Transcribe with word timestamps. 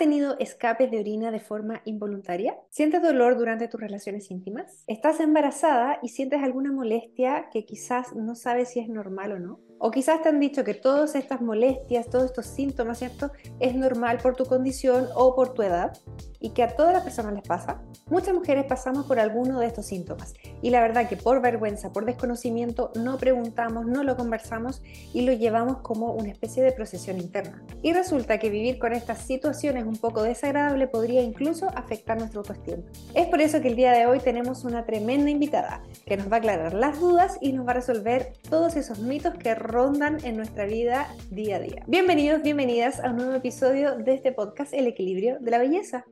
tenido 0.00 0.38
escapes 0.38 0.90
de 0.90 0.98
orina 0.98 1.30
de 1.30 1.40
forma 1.40 1.82
involuntaria? 1.84 2.58
¿Sientes 2.70 3.02
dolor 3.02 3.36
durante 3.36 3.68
tus 3.68 3.78
relaciones 3.78 4.30
íntimas? 4.30 4.82
¿Estás 4.86 5.20
embarazada 5.20 5.98
y 6.02 6.08
sientes 6.08 6.42
alguna 6.42 6.72
molestia 6.72 7.50
que 7.52 7.66
quizás 7.66 8.16
no 8.16 8.34
sabes 8.34 8.70
si 8.70 8.80
es 8.80 8.88
normal 8.88 9.32
o 9.32 9.38
no? 9.38 9.69
O 9.82 9.90
quizás 9.90 10.20
te 10.20 10.28
han 10.28 10.40
dicho 10.40 10.62
que 10.62 10.74
todas 10.74 11.14
estas 11.14 11.40
molestias, 11.40 12.10
todos 12.10 12.26
estos 12.26 12.44
síntomas, 12.44 12.98
¿cierto? 12.98 13.32
Es 13.60 13.74
normal 13.74 14.18
por 14.18 14.36
tu 14.36 14.44
condición 14.44 15.08
o 15.14 15.34
por 15.34 15.54
tu 15.54 15.62
edad 15.62 15.96
y 16.38 16.50
que 16.50 16.62
a 16.62 16.76
todas 16.76 16.92
las 16.92 17.02
personas 17.02 17.32
les 17.34 17.42
pasa. 17.42 17.80
Muchas 18.10 18.34
mujeres 18.34 18.64
pasamos 18.64 19.06
por 19.06 19.18
alguno 19.18 19.58
de 19.58 19.66
estos 19.66 19.86
síntomas 19.86 20.34
y 20.60 20.70
la 20.70 20.80
verdad 20.80 21.08
que 21.08 21.16
por 21.16 21.40
vergüenza, 21.40 21.92
por 21.92 22.04
desconocimiento, 22.04 22.92
no 22.94 23.16
preguntamos, 23.18 23.86
no 23.86 24.02
lo 24.02 24.16
conversamos 24.16 24.82
y 25.14 25.22
lo 25.22 25.32
llevamos 25.32 25.78
como 25.78 26.12
una 26.12 26.30
especie 26.30 26.62
de 26.62 26.72
procesión 26.72 27.18
interna. 27.18 27.64
Y 27.82 27.92
resulta 27.92 28.38
que 28.38 28.50
vivir 28.50 28.78
con 28.78 28.92
estas 28.92 29.18
situaciones 29.18 29.84
un 29.84 29.96
poco 29.96 30.22
desagradable 30.22 30.88
podría 30.88 31.22
incluso 31.22 31.68
afectar 31.74 32.18
nuestro 32.18 32.40
autoestima. 32.40 32.82
Es 33.14 33.28
por 33.28 33.40
eso 33.40 33.60
que 33.60 33.68
el 33.68 33.76
día 33.76 33.92
de 33.92 34.06
hoy 34.06 34.18
tenemos 34.18 34.64
una 34.64 34.84
tremenda 34.84 35.30
invitada 35.30 35.82
que 36.04 36.16
nos 36.16 36.30
va 36.30 36.36
a 36.36 36.38
aclarar 36.38 36.74
las 36.74 37.00
dudas 37.00 37.38
y 37.40 37.52
nos 37.52 37.66
va 37.66 37.72
a 37.72 37.74
resolver 37.74 38.32
todos 38.48 38.76
esos 38.76 38.98
mitos 38.98 39.34
que 39.34 39.54
rondan 39.70 40.18
en 40.24 40.36
nuestra 40.36 40.66
vida 40.66 41.06
día 41.30 41.56
a 41.56 41.60
día. 41.60 41.84
Bienvenidos, 41.86 42.42
bienvenidas 42.42 42.98
a 42.98 43.10
un 43.10 43.16
nuevo 43.16 43.34
episodio 43.34 43.96
de 43.96 44.14
este 44.14 44.32
podcast 44.32 44.74
El 44.74 44.88
equilibrio 44.88 45.38
de 45.38 45.50
la 45.50 45.58
belleza. 45.58 46.04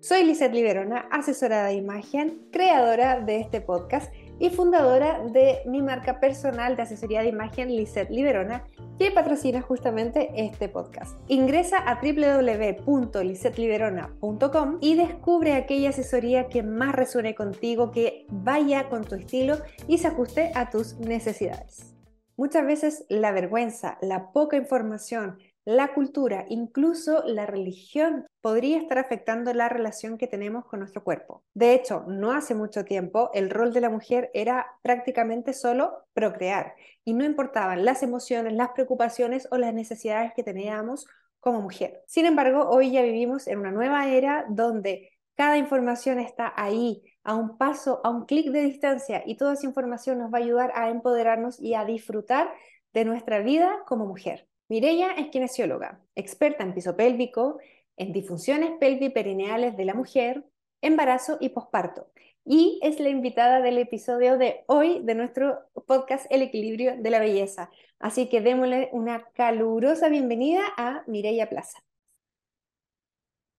Soy 0.00 0.24
Lizeth 0.24 0.52
Liberona, 0.52 1.06
asesora 1.10 1.66
de 1.66 1.74
imagen, 1.74 2.48
creadora 2.50 3.20
de 3.20 3.40
este 3.40 3.60
podcast 3.60 4.12
y 4.38 4.50
fundadora 4.50 5.24
de 5.24 5.62
mi 5.66 5.82
marca 5.82 6.20
personal 6.20 6.76
de 6.76 6.82
asesoría 6.82 7.22
de 7.22 7.28
imagen 7.28 7.74
Lizeth 7.74 8.10
Liberona, 8.10 8.64
que 8.98 9.10
patrocina 9.10 9.62
justamente 9.62 10.30
este 10.36 10.68
podcast. 10.68 11.18
Ingresa 11.28 11.78
a 11.78 12.00
www.lisetliberona.com 12.00 14.78
y 14.80 14.94
descubre 14.94 15.54
aquella 15.54 15.88
asesoría 15.90 16.48
que 16.48 16.62
más 16.62 16.94
resuene 16.94 17.34
contigo, 17.34 17.90
que 17.90 18.26
vaya 18.28 18.88
con 18.88 19.04
tu 19.04 19.14
estilo 19.14 19.56
y 19.88 19.98
se 19.98 20.08
ajuste 20.08 20.52
a 20.54 20.70
tus 20.70 20.98
necesidades. 20.98 21.94
Muchas 22.36 22.66
veces 22.66 23.06
la 23.08 23.30
vergüenza, 23.30 23.96
la 24.00 24.32
poca 24.32 24.56
información, 24.56 25.38
la 25.64 25.94
cultura, 25.94 26.44
incluso 26.48 27.22
la 27.24 27.46
religión, 27.46 28.26
podría 28.40 28.78
estar 28.78 28.98
afectando 28.98 29.52
la 29.54 29.68
relación 29.68 30.18
que 30.18 30.26
tenemos 30.26 30.66
con 30.66 30.80
nuestro 30.80 31.02
cuerpo. 31.02 31.42
De 31.54 31.74
hecho, 31.74 32.04
no 32.06 32.32
hace 32.32 32.54
mucho 32.54 32.84
tiempo 32.84 33.30
el 33.32 33.48
rol 33.50 33.72
de 33.72 33.80
la 33.80 33.88
mujer 33.88 34.30
era 34.34 34.66
prácticamente 34.82 35.54
solo 35.54 36.04
procrear 36.12 36.74
y 37.04 37.14
no 37.14 37.24
importaban 37.24 37.84
las 37.84 38.02
emociones, 38.02 38.52
las 38.52 38.70
preocupaciones 38.70 39.48
o 39.50 39.56
las 39.56 39.72
necesidades 39.72 40.32
que 40.34 40.42
teníamos 40.42 41.06
como 41.40 41.60
mujer. 41.60 42.02
Sin 42.06 42.26
embargo, 42.26 42.68
hoy 42.68 42.90
ya 42.90 43.02
vivimos 43.02 43.46
en 43.46 43.58
una 43.58 43.70
nueva 43.70 44.08
era 44.08 44.44
donde 44.48 45.10
cada 45.36 45.58
información 45.58 46.20
está 46.20 46.52
ahí, 46.56 47.02
a 47.24 47.34
un 47.34 47.56
paso, 47.56 48.00
a 48.04 48.10
un 48.10 48.26
clic 48.26 48.50
de 48.50 48.62
distancia 48.62 49.22
y 49.24 49.36
toda 49.36 49.54
esa 49.54 49.66
información 49.66 50.18
nos 50.18 50.32
va 50.32 50.38
a 50.38 50.42
ayudar 50.42 50.72
a 50.74 50.90
empoderarnos 50.90 51.58
y 51.58 51.74
a 51.74 51.84
disfrutar 51.84 52.52
de 52.92 53.04
nuestra 53.04 53.40
vida 53.40 53.78
como 53.86 54.06
mujer. 54.06 54.46
Mireya 54.74 55.12
es 55.12 55.28
kinesióloga, 55.28 56.00
experta 56.16 56.64
en 56.64 56.74
piso 56.74 56.96
pélvico, 56.96 57.60
en 57.96 58.12
disfunciones 58.12 58.72
pelviperineales 58.80 59.76
de 59.76 59.84
la 59.84 59.94
mujer, 59.94 60.44
embarazo 60.80 61.38
y 61.40 61.50
posparto. 61.50 62.10
Y 62.44 62.80
es 62.82 62.98
la 62.98 63.08
invitada 63.08 63.60
del 63.60 63.78
episodio 63.78 64.36
de 64.36 64.64
hoy 64.66 65.00
de 65.04 65.14
nuestro 65.14 65.60
podcast 65.86 66.26
El 66.28 66.42
equilibrio 66.42 66.96
de 67.00 67.08
la 67.08 67.20
belleza. 67.20 67.70
Así 68.00 68.28
que 68.28 68.40
démosle 68.40 68.88
una 68.90 69.30
calurosa 69.34 70.08
bienvenida 70.08 70.62
a 70.76 71.04
Mireya 71.06 71.48
Plaza. 71.48 71.78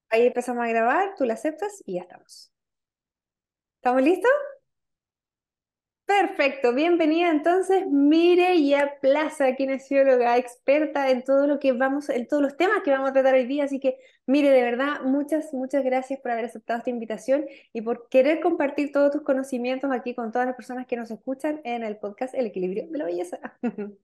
Ahí 0.10 0.28
empezamos 0.28 0.66
a 0.66 0.68
grabar, 0.68 1.16
tú 1.16 1.24
la 1.24 1.36
aceptas 1.36 1.82
y 1.86 1.94
ya 1.94 2.02
estamos. 2.02 2.52
¿Estamos 3.78 4.02
listos? 4.02 4.32
Perfecto, 6.06 6.72
bienvenida 6.72 7.32
entonces 7.32 7.88
Mireya 7.88 9.00
Plaza, 9.02 9.56
kinesióloga, 9.56 10.38
experta 10.38 11.10
en 11.10 11.24
todo 11.24 11.48
lo 11.48 11.60
que 11.60 11.72
vamos, 11.72 12.10
en 12.10 12.28
todos 12.28 12.44
los 12.44 12.56
temas 12.58 12.84
que 12.84 12.92
vamos 12.92 13.10
a 13.10 13.14
tratar 13.14 13.34
hoy 13.34 13.48
día. 13.48 13.64
Así 13.64 13.80
que, 13.80 13.98
mire, 14.28 14.52
de 14.52 14.62
verdad, 14.62 15.02
muchas, 15.02 15.52
muchas 15.52 15.84
gracias 15.84 16.20
por 16.20 16.30
haber 16.30 16.46
aceptado 16.46 16.78
esta 16.78 16.92
invitación 16.92 17.48
y 17.74 17.82
por 17.82 18.08
querer 18.10 18.40
compartir 18.40 18.92
todos 18.92 19.12
tus 19.12 19.24
conocimientos 19.24 19.92
aquí 19.92 20.14
con 20.14 20.32
todas 20.32 20.46
las 20.46 20.56
personas 20.56 20.86
que 20.86 20.96
nos 20.96 21.10
escuchan 21.10 21.60
en 21.64 21.84
el 21.84 21.98
podcast 21.98 22.36
El 22.36 22.46
Equilibrio 22.46 22.88
de 22.88 22.98
la 23.00 23.06
Belleza. 23.06 23.40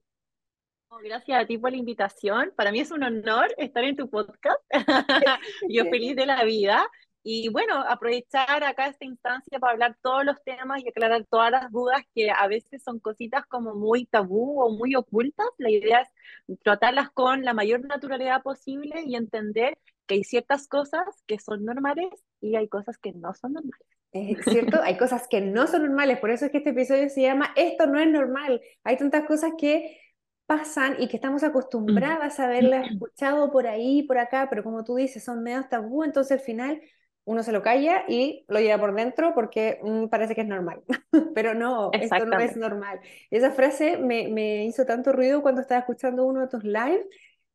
Gracias 1.04 1.40
a 1.40 1.46
ti 1.46 1.56
por 1.56 1.70
la 1.70 1.78
invitación. 1.78 2.52
Para 2.56 2.72
mí 2.72 2.80
es 2.80 2.90
un 2.90 3.02
honor 3.02 3.54
estar 3.58 3.84
en 3.84 3.96
tu 3.96 4.10
podcast. 4.10 4.60
Yo 5.68 5.84
feliz 5.84 6.16
de 6.16 6.26
la 6.26 6.44
vida. 6.44 6.84
Y 7.24 7.48
bueno, 7.50 7.80
aprovechar 7.88 8.64
acá 8.64 8.88
esta 8.88 9.04
instancia 9.04 9.60
para 9.60 9.74
hablar 9.74 9.96
todos 10.02 10.24
los 10.24 10.42
temas 10.42 10.82
y 10.82 10.88
aclarar 10.88 11.24
todas 11.30 11.52
las 11.52 11.70
dudas 11.70 12.02
que 12.14 12.30
a 12.30 12.48
veces 12.48 12.82
son 12.82 12.98
cositas 12.98 13.46
como 13.46 13.74
muy 13.74 14.06
tabú 14.06 14.60
o 14.60 14.70
muy 14.70 14.96
ocultas. 14.96 15.46
La 15.58 15.70
idea 15.70 16.00
es 16.00 16.58
tratarlas 16.62 17.10
con 17.10 17.44
la 17.44 17.54
mayor 17.54 17.84
naturalidad 17.84 18.42
posible 18.42 19.02
y 19.06 19.14
entender 19.14 19.78
que 20.06 20.14
hay 20.14 20.24
ciertas 20.24 20.66
cosas 20.66 21.04
que 21.26 21.38
son 21.38 21.64
normales 21.64 22.08
y 22.40 22.56
hay 22.56 22.68
cosas 22.68 22.98
que 22.98 23.12
no 23.12 23.34
son 23.34 23.52
normales. 23.52 23.86
Es 24.10 24.44
cierto, 24.44 24.82
hay 24.82 24.98
cosas 24.98 25.26
que 25.28 25.40
no 25.40 25.66
son 25.66 25.84
normales, 25.84 26.18
por 26.18 26.30
eso 26.30 26.44
es 26.44 26.50
que 26.50 26.58
este 26.58 26.70
episodio 26.70 27.08
se 27.08 27.22
llama 27.22 27.52
Esto 27.56 27.86
no 27.86 27.98
es 27.98 28.08
normal. 28.08 28.60
Hay 28.84 28.98
tantas 28.98 29.24
cosas 29.26 29.52
que 29.56 29.98
pasan 30.44 30.96
y 30.98 31.08
que 31.08 31.16
estamos 31.16 31.44
acostumbradas 31.44 32.38
a 32.38 32.44
haberlas 32.44 32.90
escuchado 32.90 33.50
por 33.50 33.66
ahí, 33.66 34.02
por 34.02 34.18
acá, 34.18 34.48
pero 34.50 34.62
como 34.62 34.84
tú 34.84 34.96
dices, 34.96 35.24
son 35.24 35.42
medios 35.42 35.68
tabú, 35.68 36.04
entonces 36.04 36.40
al 36.40 36.44
final 36.44 36.82
uno 37.24 37.42
se 37.42 37.52
lo 37.52 37.62
calla 37.62 38.04
y 38.08 38.44
lo 38.48 38.60
lleva 38.60 38.78
por 38.78 38.94
dentro 38.94 39.32
porque 39.34 39.78
mm, 39.82 40.06
parece 40.06 40.34
que 40.34 40.40
es 40.40 40.48
normal. 40.48 40.82
Pero 41.34 41.54
no, 41.54 41.90
esto 41.92 42.26
no 42.26 42.38
es 42.38 42.56
normal. 42.56 43.00
Esa 43.30 43.52
frase 43.52 43.96
me, 43.96 44.28
me, 44.28 44.64
hizo 44.64 44.84
tanto 44.84 45.12
ruido 45.12 45.42
cuando 45.42 45.60
estaba 45.60 45.80
escuchando 45.80 46.24
uno 46.24 46.40
de 46.40 46.48
tus 46.48 46.64
lives 46.64 47.06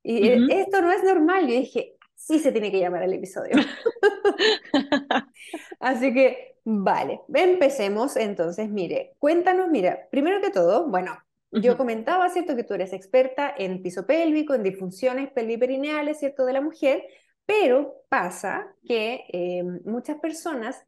y 0.04 0.28
eh, 0.28 0.48
esto 0.52 0.82
no 0.82 0.92
es 0.92 1.04
normal. 1.04 1.48
Yo 1.48 1.54
dije, 1.54 1.96
sí 2.16 2.40
se 2.40 2.52
tiene 2.52 2.72
que 2.72 2.80
llamar 2.80 3.04
el 3.04 3.14
episodio. 3.14 3.56
Así 5.80 6.14
que, 6.14 6.58
vale, 6.64 7.22
empecemos 7.34 8.16
entonces. 8.16 8.70
Mire, 8.70 9.16
cuéntanos, 9.20 9.70
mira, 9.70 10.08
primero 10.10 10.42
que 10.42 10.50
todo, 10.50 10.88
bueno, 10.88 11.18
yo 11.52 11.78
comentaba, 11.78 12.30
¿cierto? 12.30 12.56
Que 12.56 12.64
tú 12.64 12.74
eres 12.74 12.94
experta 12.94 13.54
en 13.58 13.82
piso 13.82 14.06
pélvico, 14.06 14.54
en 14.54 14.64
disfunciones 14.64 15.32
pelviperineales, 15.32 16.20
¿cierto? 16.20 16.46
De 16.46 16.54
la 16.54 16.62
mujer. 16.62 17.04
Pero 17.48 18.04
pasa 18.10 18.76
que 18.84 19.24
eh, 19.30 19.64
muchas 19.86 20.20
personas 20.20 20.86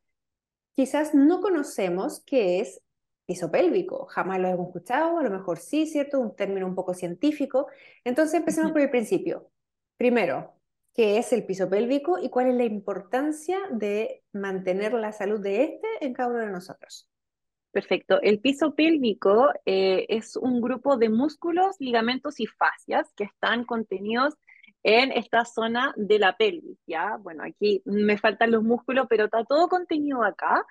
quizás 0.76 1.16
no 1.16 1.42
conocemos 1.42 2.22
qué 2.26 2.60
es 2.60 2.82
piso 3.26 3.50
pélvico, 3.50 4.06
jamás 4.08 4.40
lo 4.40 4.50
hemos 4.50 4.68
escuchado, 4.68 5.20
a 5.20 5.24
lo 5.24 5.30
mejor 5.30 5.58
sí, 5.60 5.88
¿cierto? 5.88 6.20
Un 6.20 6.36
término 6.36 6.68
un 6.68 6.76
poco 6.76 6.94
científico. 6.94 7.68
Entonces 8.04 8.36
empecemos 8.36 8.72
por 8.72 8.82
el 8.82 8.90
principio. 8.90 9.50
Primero, 9.98 10.54
¿qué 10.94 11.18
es 11.18 11.32
el 11.32 11.46
piso 11.46 11.70
pélvico 11.70 12.20
y 12.20 12.30
cuál 12.30 12.48
es 12.48 12.56
la 12.56 12.66
importancia 12.66 13.60
de 13.72 14.24
mantener 14.34 14.94
la 14.94 15.12
salud 15.12 15.40
de 15.40 15.64
este 15.64 15.88
en 16.02 16.14
cada 16.14 16.30
uno 16.30 16.40
de 16.40 16.48
nosotros? 16.48 17.08
Perfecto. 17.72 18.20
El 18.22 18.40
piso 18.40 18.74
pélvico 18.76 19.50
eh, 19.66 20.08
es 20.10 20.36
un 20.36 20.60
grupo 20.60 20.98
de 20.98 21.10
músculos, 21.10 21.76
ligamentos 21.80 22.40
y 22.40 22.48
fascias 22.48 23.08
que 23.16 23.26
están 23.26 23.64
contenidos 23.64 24.34
en 24.84 25.12
esta 25.12 25.46
zona 25.46 25.94
de 25.98 26.20
la 26.20 26.38
pelvis, 26.38 26.78
¿ya? 26.88 27.18
Bueno, 27.18 27.44
aquí 27.44 27.82
me 27.86 28.18
faltan 28.18 28.52
los 28.52 28.64
músculos, 28.64 29.08
pero 29.10 29.26
está 29.26 29.44
todo 29.44 29.68
contenido 29.68 30.24
acá. 30.24 30.66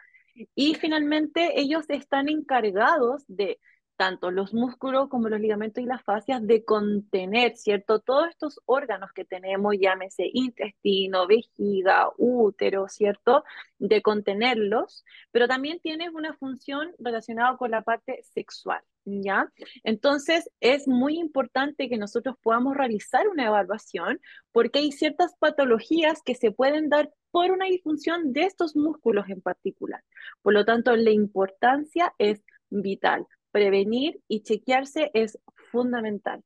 Y 0.54 0.74
finalmente 0.74 1.60
ellos 1.60 1.84
están 1.88 2.28
encargados 2.28 3.24
de 3.26 3.58
tanto 3.98 4.30
los 4.30 4.54
músculos 4.54 5.08
como 5.08 5.28
los 5.28 5.40
ligamentos 5.40 5.82
y 5.82 5.86
las 5.86 6.02
fascias 6.04 6.46
de 6.46 6.64
contener, 6.64 7.56
¿cierto? 7.56 7.98
Todos 7.98 8.28
estos 8.28 8.60
órganos 8.64 9.12
que 9.12 9.24
tenemos, 9.24 9.74
llámese 9.78 10.30
intestino, 10.32 11.26
vejiga, 11.26 12.08
útero, 12.16 12.86
¿cierto? 12.88 13.44
De 13.78 14.00
contenerlos, 14.00 15.04
pero 15.32 15.48
también 15.48 15.80
tienen 15.80 16.14
una 16.14 16.32
función 16.34 16.92
relacionada 17.00 17.56
con 17.56 17.72
la 17.72 17.82
parte 17.82 18.22
sexual, 18.22 18.80
¿ya? 19.04 19.52
Entonces, 19.82 20.48
es 20.60 20.86
muy 20.86 21.18
importante 21.18 21.88
que 21.88 21.98
nosotros 21.98 22.36
podamos 22.40 22.76
realizar 22.76 23.26
una 23.26 23.46
evaluación 23.46 24.20
porque 24.52 24.78
hay 24.78 24.92
ciertas 24.92 25.34
patologías 25.40 26.22
que 26.22 26.36
se 26.36 26.52
pueden 26.52 26.88
dar 26.88 27.10
por 27.32 27.50
una 27.50 27.66
disfunción 27.66 28.32
de 28.32 28.44
estos 28.44 28.76
músculos 28.76 29.28
en 29.28 29.40
particular. 29.40 30.04
Por 30.40 30.54
lo 30.54 30.64
tanto, 30.64 30.94
la 30.94 31.10
importancia 31.10 32.14
es 32.18 32.44
vital 32.70 33.26
prevenir 33.50 34.20
y 34.28 34.42
chequearse 34.42 35.10
es 35.14 35.38
fundamental. 35.70 36.42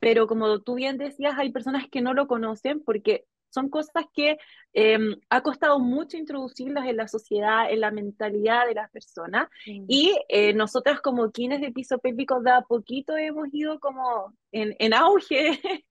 Pero 0.00 0.26
como 0.26 0.60
tú 0.60 0.74
bien 0.74 0.96
decías, 0.96 1.34
hay 1.36 1.50
personas 1.50 1.88
que 1.90 2.00
no 2.00 2.14
lo 2.14 2.28
conocen 2.28 2.82
porque 2.82 3.24
son 3.50 3.68
cosas 3.68 4.04
que 4.14 4.38
em, 4.72 5.16
ha 5.30 5.42
costado 5.42 5.78
mucho 5.78 6.16
introducirlas 6.16 6.86
en 6.86 6.96
la 6.96 7.08
sociedad, 7.08 7.70
en 7.70 7.80
la 7.80 7.90
mentalidad 7.90 8.66
de 8.66 8.74
las 8.74 8.90
personas. 8.90 9.48
Mm. 9.66 9.84
Y 9.88 10.16
eh, 10.28 10.52
nosotras 10.54 11.00
como 11.00 11.30
quienes 11.30 11.60
de 11.60 11.72
piso 11.72 11.98
pélvico 11.98 12.40
de 12.40 12.50
a 12.50 12.62
poquito 12.62 13.16
hemos 13.16 13.48
ido 13.52 13.80
como 13.80 14.34
en, 14.52 14.74
en 14.78 14.94
auge, 14.94 15.60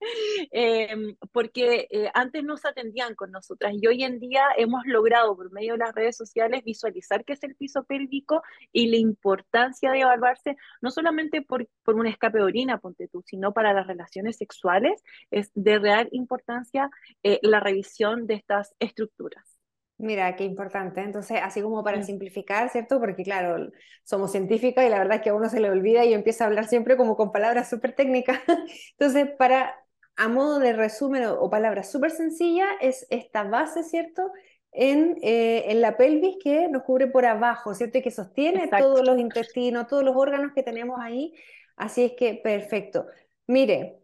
em, 0.50 1.16
porque 1.32 1.86
eh, 1.90 2.10
antes 2.14 2.42
no 2.44 2.56
se 2.56 2.68
atendían 2.68 3.14
con 3.14 3.30
nosotras 3.30 3.72
y 3.80 3.86
hoy 3.86 4.02
en 4.02 4.18
día 4.18 4.42
hemos 4.56 4.84
logrado 4.86 5.36
por 5.36 5.52
medio 5.52 5.72
de 5.72 5.78
las 5.78 5.94
redes 5.94 6.16
sociales 6.16 6.64
visualizar 6.64 7.24
qué 7.24 7.34
es 7.34 7.42
el 7.44 7.54
piso 7.54 7.84
pélvico 7.84 8.42
y 8.72 8.88
la 8.88 8.96
importancia 8.96 9.90
de 9.90 10.00
evaluarse, 10.00 10.56
no 10.80 10.90
solamente 10.90 11.42
por, 11.42 11.68
por 11.84 11.94
un 11.94 12.06
escape 12.06 12.38
de 12.38 12.44
orina, 12.44 12.78
ponte 12.78 13.08
tú, 13.08 13.22
sino 13.26 13.52
para 13.52 13.72
las 13.72 13.86
relaciones 13.86 14.36
sexuales, 14.36 15.02
es 15.30 15.50
de 15.54 15.78
real 15.78 16.08
importancia 16.12 16.90
eh, 17.22 17.38
la 17.48 17.60
revisión 17.60 18.26
de 18.26 18.34
estas 18.34 18.74
estructuras. 18.78 19.58
Mira, 19.98 20.36
qué 20.36 20.44
importante. 20.44 21.00
Entonces, 21.00 21.40
así 21.42 21.60
como 21.60 21.82
para 21.82 21.98
mm. 21.98 22.04
simplificar, 22.04 22.70
¿cierto? 22.70 23.00
Porque 23.00 23.24
claro, 23.24 23.70
somos 24.04 24.30
científicas 24.30 24.84
y 24.86 24.88
la 24.88 24.98
verdad 24.98 25.16
es 25.16 25.22
que 25.22 25.30
a 25.30 25.34
uno 25.34 25.48
se 25.48 25.60
le 25.60 25.70
olvida 25.70 26.04
y 26.04 26.14
empieza 26.14 26.44
a 26.44 26.46
hablar 26.46 26.68
siempre 26.68 26.96
como 26.96 27.16
con 27.16 27.32
palabras 27.32 27.68
súper 27.68 27.94
técnicas. 27.94 28.40
Entonces, 28.92 29.28
para, 29.36 29.74
a 30.16 30.28
modo 30.28 30.60
de 30.60 30.72
resumen 30.72 31.24
o, 31.26 31.50
palabras 31.50 31.90
súper 31.90 32.12
sencillas, 32.12 32.68
es 32.80 33.06
esta 33.10 33.42
base, 33.42 33.82
¿cierto? 33.82 34.30
En, 34.70 35.16
eh, 35.22 35.64
en, 35.66 35.80
la 35.80 35.96
pelvis 35.96 36.36
que 36.42 36.68
nos 36.68 36.84
cubre 36.84 37.08
por 37.08 37.26
abajo, 37.26 37.74
¿cierto? 37.74 37.98
Y 37.98 38.02
que 38.02 38.12
sostiene 38.12 38.68
todos 38.68 39.04
los 39.04 39.18
intestinos, 39.18 39.88
todos 39.88 40.04
los 40.04 40.14
órganos 40.14 40.52
que 40.54 40.62
tenemos 40.62 41.00
ahí. 41.00 41.34
Así 41.76 42.04
es 42.04 42.12
que, 42.12 42.34
perfecto. 42.34 43.06
Mire, 43.48 43.98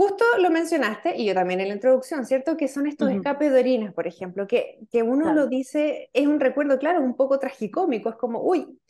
Justo 0.00 0.24
lo 0.38 0.48
mencionaste, 0.48 1.14
y 1.18 1.26
yo 1.26 1.34
también 1.34 1.60
en 1.60 1.68
la 1.68 1.74
introducción, 1.74 2.24
¿cierto? 2.24 2.56
Que 2.56 2.68
son 2.68 2.86
estos 2.86 3.10
escapes 3.10 3.52
de 3.52 3.60
orinas, 3.60 3.92
por 3.92 4.06
ejemplo, 4.06 4.46
que, 4.46 4.78
que 4.90 5.02
uno 5.02 5.34
lo 5.34 5.46
dice, 5.46 6.08
es 6.14 6.26
un 6.26 6.40
recuerdo, 6.40 6.78
claro, 6.78 7.02
un 7.02 7.14
poco 7.14 7.38
tragicómico, 7.38 8.08
es 8.08 8.16
como, 8.16 8.40
uy, 8.40 8.80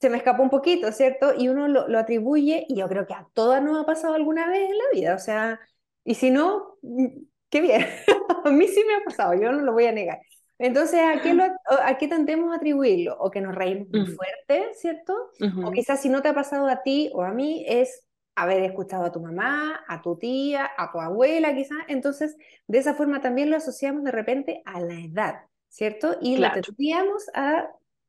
se 0.00 0.10
me 0.10 0.16
escapó 0.16 0.42
un 0.42 0.50
poquito, 0.50 0.90
¿cierto? 0.90 1.34
Y 1.38 1.48
uno 1.50 1.68
lo, 1.68 1.96
atribuye, 1.96 2.66
y 2.68 2.74
yo 2.74 2.88
creo 2.88 3.06
que 3.06 3.14
a 3.14 3.28
todas 3.32 3.62
nos 3.62 3.80
ha 3.80 3.86
pasado 3.86 4.14
alguna 4.14 4.48
vez 4.48 4.68
en 4.68 4.76
la 4.76 4.84
vida, 4.92 5.14
o 5.14 5.20
sea, 5.20 5.60
y 6.02 6.16
si 6.16 6.32
no, 6.32 6.78
mm, 6.82 7.06
qué 7.48 7.60
bien, 7.60 7.86
a 8.44 8.50
mí 8.50 8.66
sí 8.66 8.82
me 8.88 8.96
ha 8.96 9.04
pasado, 9.04 9.34
yo 9.34 9.52
no 9.52 9.60
lo 9.60 9.72
voy 9.72 9.86
a 9.86 9.92
negar. 9.92 10.18
Entonces, 10.58 11.00
¿a 11.00 11.22
qué, 11.22 11.32
lo, 11.32 11.44
a 11.44 11.96
qué 11.96 12.08
tentemos 12.08 12.52
atribuirlo? 12.52 13.16
O 13.20 13.30
que 13.30 13.40
nos 13.40 13.54
reímos 13.54 13.86
muy 13.88 14.06
fuerte, 14.06 14.74
¿cierto? 14.74 15.30
O 15.64 15.70
quizás 15.70 16.02
si 16.02 16.08
no 16.08 16.22
te 16.22 16.28
ha 16.28 16.34
pasado 16.34 16.66
a 16.66 16.82
ti 16.82 17.12
o 17.14 17.22
a 17.22 17.30
mí, 17.30 17.64
es 17.68 18.03
haber 18.34 18.62
escuchado 18.62 19.04
a 19.04 19.12
tu 19.12 19.20
mamá, 19.20 19.84
a 19.86 20.02
tu 20.02 20.16
tía, 20.16 20.70
a 20.76 20.90
tu 20.90 21.00
abuela 21.00 21.54
quizás. 21.54 21.78
Entonces, 21.88 22.36
de 22.66 22.78
esa 22.78 22.94
forma 22.94 23.20
también 23.20 23.50
lo 23.50 23.56
asociamos 23.56 24.04
de 24.04 24.10
repente 24.10 24.62
a 24.64 24.80
la 24.80 24.94
edad, 24.94 25.42
¿cierto? 25.68 26.16
Y 26.20 26.38
lo 26.38 26.50
tendríamos 26.52 27.28
a, 27.34 27.68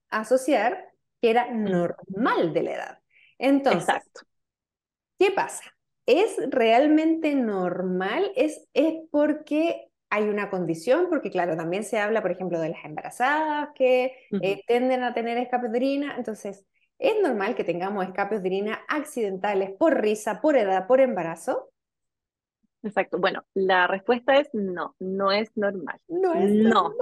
asociar 0.09 0.93
que 1.21 1.31
era 1.31 1.51
normal 1.51 2.53
de 2.53 2.63
la 2.63 2.73
edad. 2.73 2.99
Entonces, 3.37 3.95
¿qué 5.19 5.31
pasa? 5.31 5.63
¿Es 6.05 6.37
realmente 6.49 7.35
normal? 7.35 8.31
¿Es, 8.35 8.67
es 8.73 8.93
porque 9.11 9.89
hay 10.09 10.29
una 10.29 10.49
condición? 10.49 11.07
Porque 11.09 11.31
claro, 11.31 11.57
también 11.57 11.83
se 11.83 11.99
habla, 11.99 12.21
por 12.21 12.31
ejemplo, 12.31 12.59
de 12.59 12.69
las 12.69 12.85
embarazadas 12.85 13.69
que 13.75 14.15
eh, 14.41 14.61
tienden 14.67 15.03
a 15.03 15.13
tener 15.13 15.37
escapedrina. 15.37 16.15
Entonces, 16.15 16.65
¿Es 16.97 17.15
normal 17.21 17.55
que 17.55 17.63
tengamos 17.63 18.05
escapes 18.05 18.41
de 18.41 18.49
orina 18.49 18.81
accidentales 18.87 19.71
por 19.71 19.99
risa, 19.99 20.41
por 20.41 20.55
edad, 20.55 20.87
por 20.87 21.01
embarazo? 21.01 21.69
Exacto. 22.83 23.17
Bueno, 23.17 23.43
la 23.53 23.87
respuesta 23.87 24.37
es 24.37 24.47
no, 24.53 24.95
no 24.99 25.31
es 25.31 25.49
normal. 25.55 25.99
No 26.07 26.33
es 26.35 26.51
normal. 26.51 26.93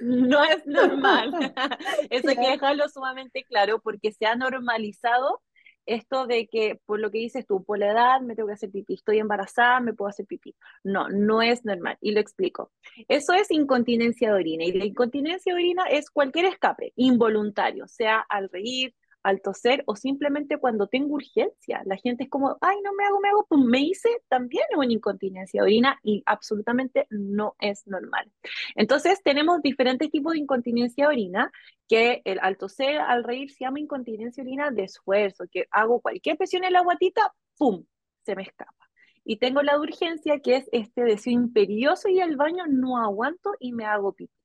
No 0.00 0.42
es 0.44 0.66
normal. 0.66 1.54
Eso 2.10 2.28
hay 2.30 2.36
que 2.36 2.50
dejarlo 2.50 2.88
sumamente 2.88 3.44
claro 3.44 3.80
porque 3.80 4.12
se 4.12 4.26
ha 4.26 4.34
normalizado 4.34 5.40
esto 5.84 6.26
de 6.26 6.46
que 6.46 6.80
por 6.86 7.00
lo 7.00 7.10
que 7.10 7.18
dices 7.18 7.46
tú, 7.46 7.64
por 7.64 7.78
la 7.78 7.90
edad 7.90 8.20
me 8.20 8.36
tengo 8.36 8.46
que 8.46 8.54
hacer 8.54 8.70
pipí, 8.70 8.94
estoy 8.94 9.18
embarazada, 9.18 9.80
me 9.80 9.92
puedo 9.92 10.08
hacer 10.08 10.26
pipí. 10.26 10.54
No, 10.84 11.08
no 11.08 11.42
es 11.42 11.64
normal. 11.64 11.98
Y 12.00 12.12
lo 12.12 12.20
explico. 12.20 12.70
Eso 13.08 13.32
es 13.34 13.50
incontinencia 13.50 14.28
de 14.28 14.34
orina. 14.34 14.64
Y 14.64 14.72
la 14.72 14.84
incontinencia 14.84 15.52
de 15.52 15.60
orina 15.60 15.84
es 15.90 16.10
cualquier 16.10 16.46
escape 16.46 16.92
involuntario, 16.96 17.86
sea 17.88 18.20
al 18.28 18.48
reír, 18.48 18.94
al 19.22 19.40
toser 19.40 19.82
o 19.86 19.96
simplemente 19.96 20.58
cuando 20.58 20.86
tengo 20.86 21.14
urgencia. 21.14 21.82
La 21.84 21.96
gente 21.96 22.24
es 22.24 22.30
como, 22.30 22.56
ay, 22.60 22.76
no 22.82 22.92
me 22.94 23.04
hago, 23.04 23.20
me 23.20 23.28
hago, 23.28 23.46
pues 23.48 23.60
me 23.60 23.80
hice 23.80 24.08
también 24.28 24.64
una 24.76 24.92
incontinencia 24.92 25.60
de 25.60 25.64
orina 25.64 25.98
y 26.02 26.22
absolutamente 26.26 27.06
no 27.10 27.54
es 27.60 27.86
normal. 27.86 28.30
Entonces 28.74 29.22
tenemos 29.22 29.62
diferentes 29.62 30.10
tipos 30.10 30.32
de 30.32 30.40
incontinencia 30.40 31.04
de 31.04 31.08
orina 31.08 31.52
que 31.88 32.22
el, 32.24 32.38
al 32.40 32.56
toser, 32.56 32.98
al 32.98 33.24
reír, 33.24 33.50
se 33.50 33.64
llama 33.64 33.80
incontinencia 33.80 34.42
de 34.42 34.48
orina 34.48 34.70
de 34.70 34.84
esfuerzo, 34.84 35.44
que 35.50 35.66
hago 35.70 36.00
cualquier 36.00 36.36
presión 36.36 36.64
en 36.64 36.72
la 36.72 36.82
guatita, 36.82 37.34
¡pum!, 37.56 37.84
se 38.24 38.34
me 38.34 38.42
escapa. 38.42 38.88
Y 39.24 39.36
tengo 39.36 39.62
la 39.62 39.74
de 39.74 39.80
urgencia, 39.80 40.40
que 40.40 40.56
es 40.56 40.68
este 40.72 41.02
deseo 41.02 41.32
imperioso 41.32 42.08
y 42.08 42.20
al 42.20 42.36
baño 42.36 42.64
no 42.68 42.98
aguanto 42.98 43.52
y 43.60 43.72
me 43.72 43.84
hago 43.84 44.12
pipí 44.12 44.41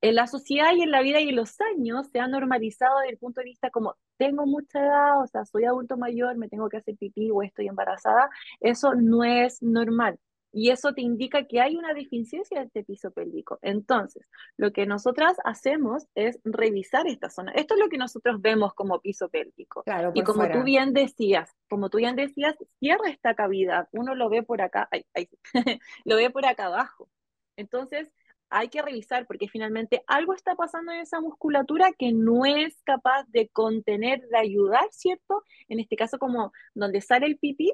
en 0.00 0.14
la 0.14 0.26
sociedad 0.26 0.72
y 0.76 0.82
en 0.82 0.90
la 0.90 1.02
vida 1.02 1.20
y 1.20 1.28
en 1.28 1.36
los 1.36 1.60
años 1.60 2.08
se 2.12 2.20
ha 2.20 2.28
normalizado 2.28 2.98
desde 3.00 3.12
el 3.12 3.18
punto 3.18 3.40
de 3.40 3.46
vista 3.46 3.70
como 3.70 3.96
tengo 4.16 4.46
mucha 4.46 4.80
edad, 4.80 5.22
o 5.22 5.26
sea, 5.26 5.44
soy 5.44 5.64
adulto 5.64 5.96
mayor, 5.96 6.36
me 6.36 6.48
tengo 6.48 6.68
que 6.68 6.78
hacer 6.78 6.96
pipí 6.96 7.30
o 7.30 7.42
estoy 7.42 7.68
embarazada, 7.68 8.30
eso 8.60 8.94
no 8.94 9.24
es 9.24 9.62
normal. 9.62 10.18
Y 10.50 10.70
eso 10.70 10.94
te 10.94 11.02
indica 11.02 11.46
que 11.46 11.60
hay 11.60 11.76
una 11.76 11.92
deficiencia 11.92 12.58
de 12.58 12.66
este 12.66 12.82
piso 12.82 13.10
pélvico. 13.10 13.58
Entonces, 13.60 14.26
lo 14.56 14.72
que 14.72 14.86
nosotras 14.86 15.36
hacemos 15.44 16.06
es 16.14 16.40
revisar 16.42 17.06
esta 17.06 17.28
zona. 17.28 17.52
Esto 17.52 17.74
es 17.74 17.80
lo 17.80 17.88
que 17.90 17.98
nosotros 17.98 18.40
vemos 18.40 18.72
como 18.72 19.00
piso 19.00 19.28
pélvico. 19.28 19.82
Claro, 19.82 20.10
y 20.14 20.22
como 20.22 20.48
tú 20.48 20.62
bien 20.62 20.94
decías, 20.94 21.54
como 21.68 21.90
tú 21.90 21.98
bien 21.98 22.16
decías, 22.16 22.56
cierra 22.80 23.10
esta 23.10 23.34
cavidad. 23.34 23.88
Uno 23.92 24.14
lo 24.14 24.30
ve 24.30 24.42
por 24.42 24.62
acá, 24.62 24.88
lo 26.06 26.16
ve 26.16 26.30
por 26.30 26.46
acá 26.46 26.66
abajo. 26.66 27.10
Entonces, 27.56 28.10
hay 28.50 28.68
que 28.68 28.82
revisar 28.82 29.26
porque 29.26 29.48
finalmente 29.48 30.02
algo 30.06 30.34
está 30.34 30.54
pasando 30.54 30.92
en 30.92 31.00
esa 31.00 31.20
musculatura 31.20 31.92
que 31.98 32.12
no 32.12 32.44
es 32.44 32.80
capaz 32.84 33.24
de 33.28 33.48
contener, 33.48 34.26
de 34.28 34.38
ayudar, 34.38 34.88
¿cierto? 34.90 35.44
En 35.68 35.80
este 35.80 35.96
caso 35.96 36.18
como 36.18 36.52
donde 36.74 37.00
sale 37.00 37.26
el 37.26 37.38
pipí, 37.38 37.72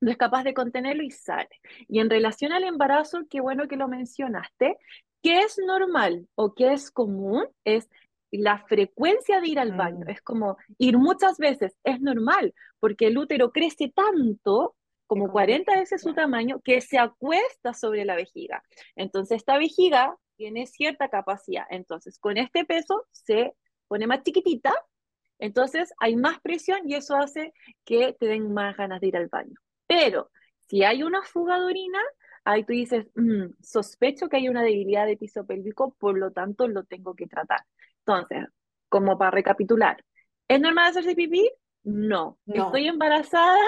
no 0.00 0.10
es 0.10 0.16
capaz 0.16 0.44
de 0.44 0.54
contenerlo 0.54 1.02
y 1.02 1.10
sale. 1.10 1.48
Y 1.88 2.00
en 2.00 2.10
relación 2.10 2.52
al 2.52 2.64
embarazo, 2.64 3.22
qué 3.30 3.40
bueno 3.40 3.68
que 3.68 3.76
lo 3.76 3.88
mencionaste, 3.88 4.76
¿qué 5.22 5.40
es 5.40 5.58
normal 5.58 6.28
o 6.34 6.54
qué 6.54 6.72
es 6.72 6.90
común? 6.90 7.46
Es 7.64 7.88
la 8.30 8.58
frecuencia 8.66 9.40
de 9.40 9.48
ir 9.48 9.58
al 9.58 9.72
baño. 9.72 10.04
Mm. 10.06 10.10
Es 10.10 10.20
como 10.22 10.56
ir 10.78 10.98
muchas 10.98 11.38
veces, 11.38 11.76
es 11.84 12.00
normal, 12.00 12.54
porque 12.80 13.06
el 13.06 13.18
útero 13.18 13.52
crece 13.52 13.92
tanto 13.94 14.74
como 15.06 15.30
40 15.30 15.72
veces 15.76 16.02
su 16.02 16.14
tamaño, 16.14 16.60
que 16.62 16.80
se 16.80 16.98
acuesta 16.98 17.74
sobre 17.74 18.04
la 18.04 18.16
vejiga. 18.16 18.62
Entonces, 18.96 19.38
esta 19.38 19.58
vejiga 19.58 20.16
tiene 20.36 20.66
cierta 20.66 21.08
capacidad. 21.08 21.64
Entonces, 21.70 22.18
con 22.18 22.36
este 22.36 22.64
peso 22.64 23.06
se 23.12 23.54
pone 23.88 24.06
más 24.06 24.22
chiquitita, 24.22 24.72
entonces 25.38 25.92
hay 25.98 26.16
más 26.16 26.40
presión 26.40 26.80
y 26.88 26.94
eso 26.94 27.16
hace 27.16 27.52
que 27.84 28.16
te 28.18 28.26
den 28.26 28.52
más 28.52 28.76
ganas 28.76 29.00
de 29.00 29.08
ir 29.08 29.16
al 29.16 29.28
baño. 29.28 29.54
Pero 29.86 30.30
si 30.68 30.82
hay 30.84 31.02
una 31.02 31.22
fuga 31.22 31.58
de 31.58 31.66
orina, 31.66 32.00
ahí 32.44 32.64
tú 32.64 32.72
dices, 32.72 33.06
mm, 33.14 33.62
sospecho 33.62 34.28
que 34.28 34.38
hay 34.38 34.48
una 34.48 34.62
debilidad 34.62 35.06
de 35.06 35.16
piso 35.16 35.46
pélvico, 35.46 35.94
por 35.98 36.18
lo 36.18 36.32
tanto 36.32 36.68
lo 36.68 36.84
tengo 36.84 37.14
que 37.14 37.26
tratar. 37.26 37.60
Entonces, 37.98 38.46
como 38.88 39.18
para 39.18 39.30
recapitular, 39.32 40.02
¿es 40.48 40.60
normal 40.60 40.86
hacerse 40.86 41.14
pipí? 41.14 41.50
No. 41.84 42.38
no. 42.46 42.66
¿Estoy 42.66 42.88
embarazada? 42.88 43.60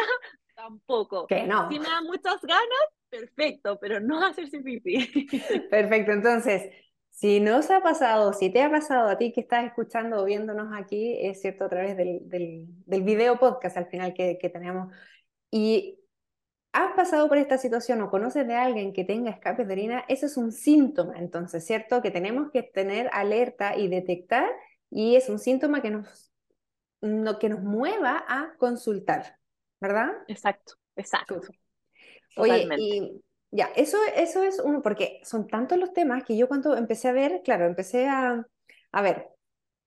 Tampoco. 0.58 1.28
Que 1.28 1.44
no. 1.44 1.70
Si 1.70 1.78
me 1.78 1.86
dan 1.86 2.04
muchas 2.04 2.42
ganas, 2.42 2.84
perfecto, 3.08 3.78
pero 3.80 4.00
no 4.00 4.26
hacerse 4.26 4.58
pipí. 4.64 5.28
Perfecto, 5.70 6.10
entonces, 6.10 6.74
si 7.10 7.38
nos 7.38 7.70
ha 7.70 7.80
pasado, 7.80 8.32
si 8.32 8.50
te 8.50 8.60
ha 8.62 8.68
pasado 8.68 9.08
a 9.08 9.16
ti 9.16 9.32
que 9.32 9.40
estás 9.42 9.64
escuchando 9.64 10.20
o 10.20 10.24
viéndonos 10.24 10.76
aquí, 10.76 11.16
es 11.20 11.40
cierto, 11.40 11.64
a 11.64 11.68
través 11.68 11.96
del, 11.96 12.28
del, 12.28 12.64
del 12.86 13.02
video 13.02 13.38
podcast 13.38 13.76
al 13.76 13.86
final 13.86 14.14
que, 14.14 14.36
que 14.36 14.48
tenemos, 14.48 14.92
y 15.48 16.00
has 16.72 16.92
pasado 16.94 17.28
por 17.28 17.38
esta 17.38 17.56
situación 17.56 18.02
o 18.02 18.10
conoces 18.10 18.46
de 18.46 18.56
alguien 18.56 18.92
que 18.92 19.04
tenga 19.04 19.30
escape 19.30 19.64
de 19.64 19.72
orina, 19.72 20.04
eso 20.08 20.26
es 20.26 20.36
un 20.36 20.50
síntoma, 20.50 21.18
entonces, 21.18 21.64
¿cierto? 21.64 22.02
Que 22.02 22.10
tenemos 22.10 22.50
que 22.50 22.64
tener 22.64 23.08
alerta 23.12 23.76
y 23.76 23.86
detectar, 23.86 24.50
y 24.90 25.14
es 25.14 25.28
un 25.28 25.38
síntoma 25.38 25.82
que 25.82 25.90
nos, 25.90 26.32
no, 27.00 27.38
que 27.38 27.48
nos 27.48 27.60
mueva 27.60 28.24
a 28.26 28.56
consultar. 28.58 29.37
¿Verdad? 29.80 30.10
Exacto, 30.28 30.74
exacto. 30.96 31.40
Oye, 32.36 32.68
y 32.76 33.22
ya, 33.50 33.66
eso, 33.76 33.98
eso 34.14 34.42
es 34.42 34.60
uno, 34.60 34.82
porque 34.82 35.20
son 35.24 35.46
tantos 35.46 35.78
los 35.78 35.92
temas 35.92 36.24
que 36.24 36.36
yo 36.36 36.48
cuando 36.48 36.76
empecé 36.76 37.08
a 37.08 37.12
ver, 37.12 37.40
claro, 37.44 37.66
empecé 37.66 38.08
a, 38.08 38.46
a 38.92 39.02
ver, 39.02 39.26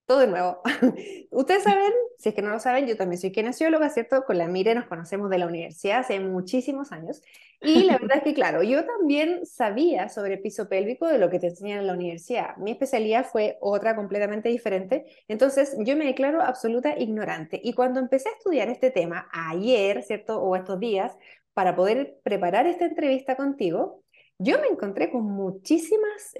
todo 0.05 0.19
de 0.19 0.27
nuevo. 0.27 0.61
Ustedes 1.31 1.63
saben, 1.63 1.91
si 2.17 2.29
es 2.29 2.35
que 2.35 2.41
no 2.41 2.49
lo 2.49 2.59
saben, 2.59 2.87
yo 2.87 2.97
también 2.97 3.19
soy 3.19 3.31
kinesióloga, 3.31 3.89
¿cierto? 3.89 4.23
Con 4.25 4.37
la 4.37 4.47
Mire 4.47 4.75
nos 4.75 4.85
conocemos 4.85 5.29
de 5.29 5.37
la 5.37 5.47
universidad 5.47 5.99
hace 5.99 6.19
muchísimos 6.19 6.91
años. 6.91 7.21
Y 7.61 7.83
la 7.83 7.97
verdad 7.99 8.17
es 8.17 8.23
que, 8.23 8.33
claro, 8.33 8.63
yo 8.63 8.85
también 8.85 9.45
sabía 9.45 10.09
sobre 10.09 10.37
piso 10.37 10.67
pélvico 10.67 11.07
de 11.07 11.17
lo 11.17 11.29
que 11.29 11.39
te 11.39 11.47
enseñan 11.47 11.79
en 11.79 11.87
la 11.87 11.93
universidad. 11.93 12.57
Mi 12.57 12.71
especialidad 12.71 13.25
fue 13.25 13.57
otra 13.61 13.95
completamente 13.95 14.49
diferente. 14.49 15.05
Entonces, 15.27 15.75
yo 15.79 15.95
me 15.95 16.05
declaro 16.05 16.41
absoluta 16.41 16.97
ignorante. 16.97 17.61
Y 17.63 17.73
cuando 17.73 17.99
empecé 17.99 18.29
a 18.29 18.33
estudiar 18.33 18.69
este 18.69 18.91
tema 18.91 19.29
ayer, 19.31 20.03
¿cierto? 20.03 20.41
O 20.41 20.55
estos 20.55 20.79
días, 20.79 21.15
para 21.53 21.75
poder 21.75 22.19
preparar 22.23 22.67
esta 22.67 22.85
entrevista 22.85 23.35
contigo, 23.35 24.03
yo 24.37 24.59
me 24.59 24.67
encontré 24.67 25.11
con 25.11 25.23
muchísimas, 25.23 26.33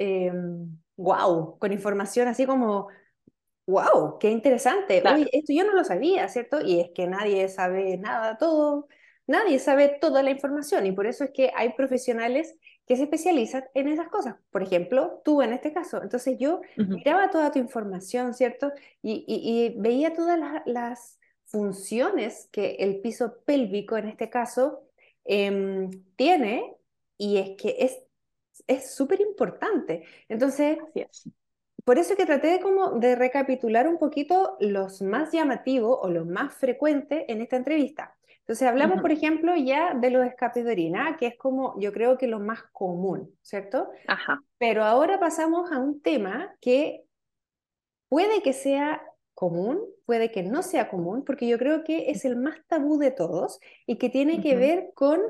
wow, 0.98 1.54
em, 1.54 1.60
con 1.60 1.72
información 1.72 2.28
así 2.28 2.46
como 2.46 2.88
wow, 3.72 4.20
qué 4.20 4.30
interesante. 4.30 5.02
esto 5.32 5.54
yo 5.54 5.64
no 5.64 5.74
lo 5.74 5.84
sabía, 5.84 6.28
¿cierto? 6.28 6.62
Y 6.62 6.82
es 6.82 6.92
que 6.94 7.08
nadie 7.08 7.48
sabe 7.48 7.98
nada, 7.98 8.38
todo, 8.38 8.88
nadie 9.28 9.60
sabe 9.60 9.98
toda 10.00 10.22
la 10.22 10.30
información 10.30 10.86
y 10.86 10.92
por 10.92 11.08
eso 11.08 11.24
es 11.24 11.32
que 11.32 11.52
hay 11.56 11.74
profesionales 11.74 12.56
que 12.86 12.98
se 12.98 13.04
especializan 13.04 13.64
en 13.74 13.88
esas 13.88 14.10
cosas. 14.10 14.36
Por 14.52 14.62
ejemplo, 14.62 15.22
tú 15.24 15.42
en 15.42 15.54
este 15.54 15.72
caso. 15.72 16.02
Entonces 16.04 16.38
yo 16.38 16.62
miraba 16.76 17.30
toda 17.30 17.52
tu 17.52 17.60
información, 17.60 18.34
¿cierto? 18.34 18.72
Y, 19.02 19.76
veía 19.78 20.14
todas 20.14 20.40
las, 20.66 21.18
funciones 21.46 22.48
que 22.50 22.76
el 22.80 23.02
piso 23.02 23.44
pélvico 23.44 23.98
en 23.98 24.08
este 24.08 24.30
caso 24.30 24.84
em, 25.26 25.90
tiene 26.16 26.78
y 27.18 27.40
es 27.40 27.58
que 27.58 27.76
es 28.68 28.96
súper 28.96 29.20
importante. 29.20 30.04
Entonces, 30.30 30.78
por 31.84 31.98
eso 31.98 32.16
que 32.16 32.26
traté 32.26 32.48
de, 32.48 32.60
como 32.60 33.00
de 33.00 33.16
recapitular 33.16 33.88
un 33.88 33.98
poquito 33.98 34.58
los 34.60 35.02
más 35.02 35.32
llamativos 35.32 35.98
o 36.02 36.10
los 36.10 36.26
más 36.26 36.54
frecuentes 36.54 37.24
en 37.28 37.42
esta 37.42 37.58
entrevista. 37.58 38.16
Entonces 38.40 38.68
hablamos, 38.68 39.02
por 39.02 39.12
ejemplo, 39.12 39.56
ya 39.56 39.94
de 39.94 40.10
los 40.10 40.26
escapes 40.26 40.66
de 40.66 40.72
orina, 40.72 41.16
que 41.18 41.28
es 41.28 41.38
como 41.38 41.80
yo 41.80 41.94
creo 41.94 42.18
que 42.18 42.28
lo 42.28 42.40
más 42.40 42.64
común, 42.72 43.34
¿cierto? 43.42 43.90
Ajá. 44.08 44.44
Pero 44.58 44.84
ahora 44.84 45.20
pasamos 45.20 45.72
a 45.72 45.80
un 45.80 46.02
tema 46.02 46.54
que 46.60 47.04
puede 48.10 48.42
que 48.42 48.52
sea 48.52 49.02
común, 49.34 49.80
puede 50.06 50.32
que 50.32 50.44
no 50.44 50.64
sea 50.64 50.90
común, 50.90 51.24
porque 51.24 51.48
yo 51.48 51.58
creo 51.58 51.84
que 51.84 52.12
es 52.12 52.26
el 52.26 52.36
más 52.36 52.58
tabú 52.68 52.98
de 52.98 53.12
todos 53.12 53.60
y 53.86 53.98
que 53.98 54.10
tiene 54.10 54.42
que 54.42 54.56
ver 54.56 54.92
con 54.96 55.22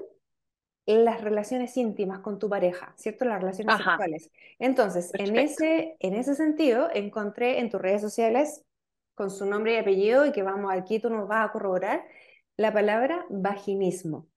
las 0.85 1.21
relaciones 1.21 1.75
íntimas 1.77 2.19
con 2.19 2.39
tu 2.39 2.49
pareja, 2.49 2.93
¿cierto? 2.97 3.25
Las 3.25 3.41
relaciones 3.41 3.77
sexuales. 3.77 4.31
Entonces, 4.59 5.11
en 5.13 5.37
ese, 5.37 5.95
en 5.99 6.15
ese 6.15 6.35
sentido, 6.35 6.89
encontré 6.93 7.59
en 7.59 7.69
tus 7.69 7.81
redes 7.81 8.01
sociales, 8.01 8.63
con 9.13 9.29
su 9.29 9.45
nombre 9.45 9.73
y 9.73 9.77
apellido, 9.77 10.25
y 10.25 10.31
que 10.31 10.43
vamos, 10.43 10.73
aquí 10.73 10.99
tú 10.99 11.09
nos 11.09 11.27
vas 11.27 11.47
a 11.47 11.51
corroborar, 11.51 12.03
la 12.57 12.73
palabra 12.73 13.25
vaginismo, 13.29 14.27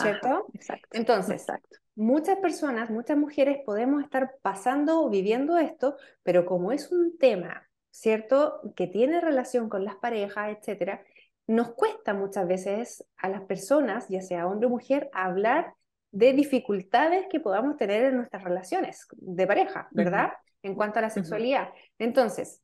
¿cierto? 0.00 0.46
exacto. 0.52 0.88
Entonces, 0.92 1.42
exacto. 1.42 1.78
muchas 1.96 2.36
personas, 2.38 2.90
muchas 2.90 3.16
mujeres 3.16 3.58
podemos 3.64 4.02
estar 4.02 4.36
pasando 4.42 5.02
o 5.02 5.10
viviendo 5.10 5.58
esto, 5.58 5.96
pero 6.22 6.44
como 6.46 6.72
es 6.72 6.92
un 6.92 7.16
tema, 7.18 7.68
¿cierto? 7.90 8.60
Que 8.76 8.86
tiene 8.86 9.20
relación 9.20 9.68
con 9.68 9.84
las 9.84 9.96
parejas, 9.96 10.56
etcétera, 10.56 11.02
nos 11.48 11.70
cuesta 11.70 12.12
muchas 12.12 12.46
veces 12.46 13.04
a 13.16 13.28
las 13.28 13.42
personas, 13.42 14.06
ya 14.08 14.20
sea 14.20 14.46
hombre 14.46 14.66
o 14.66 14.70
mujer, 14.70 15.10
hablar 15.12 15.74
de 16.12 16.34
dificultades 16.34 17.26
que 17.30 17.40
podamos 17.40 17.76
tener 17.76 18.04
en 18.04 18.16
nuestras 18.16 18.44
relaciones 18.44 19.06
de 19.16 19.46
pareja, 19.46 19.88
¿verdad? 19.90 20.32
En 20.62 20.74
cuanto 20.74 20.98
a 20.98 21.02
la 21.02 21.10
sexualidad. 21.10 21.70
Entonces, 21.98 22.62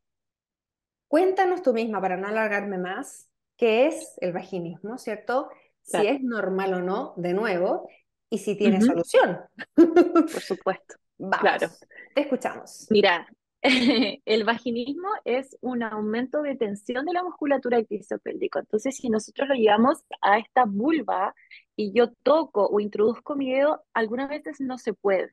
cuéntanos 1.09 1.63
tú 1.63 1.73
misma, 1.73 2.01
para 2.01 2.19
no 2.19 2.29
alargarme 2.29 2.77
más, 2.77 3.31
qué 3.57 3.87
es 3.87 4.17
el 4.21 4.33
vaginismo, 4.33 4.99
¿cierto? 4.99 5.49
Si 5.83 6.07
es 6.07 6.21
normal 6.23 6.75
o 6.75 6.81
no, 6.81 7.15
de 7.17 7.33
nuevo, 7.33 7.89
y 8.29 8.39
si 8.39 8.55
tiene 8.55 8.81
solución. 8.83 9.41
Por 9.75 10.41
supuesto. 10.41 10.97
Vamos, 11.17 11.41
claro. 11.41 11.69
te 12.15 12.21
escuchamos. 12.21 12.87
Mira, 12.91 13.27
el 14.27 14.45
vaginismo 14.45 15.09
es 15.25 15.57
un 15.63 15.83
aumento 15.83 16.43
de 16.43 16.55
tensión 16.55 17.07
de 17.07 17.15
la 17.15 17.25
musculatura 17.25 17.79
del. 17.79 18.59
Entonces, 18.59 18.97
si 18.97 19.09
nosotros 19.09 19.49
lo 19.49 19.55
llevamos 19.55 20.05
a 20.21 20.39
esta 20.39 20.67
vulva 20.67 21.35
y 21.75 21.93
yo 21.93 22.13
toco 22.23 22.67
o 22.67 22.79
introduzco 22.79 23.37
mi 23.37 23.53
dedo, 23.53 23.83
algunas 23.95 24.29
veces 24.29 24.61
no 24.61 24.77
se 24.77 24.93
puede. 24.93 25.33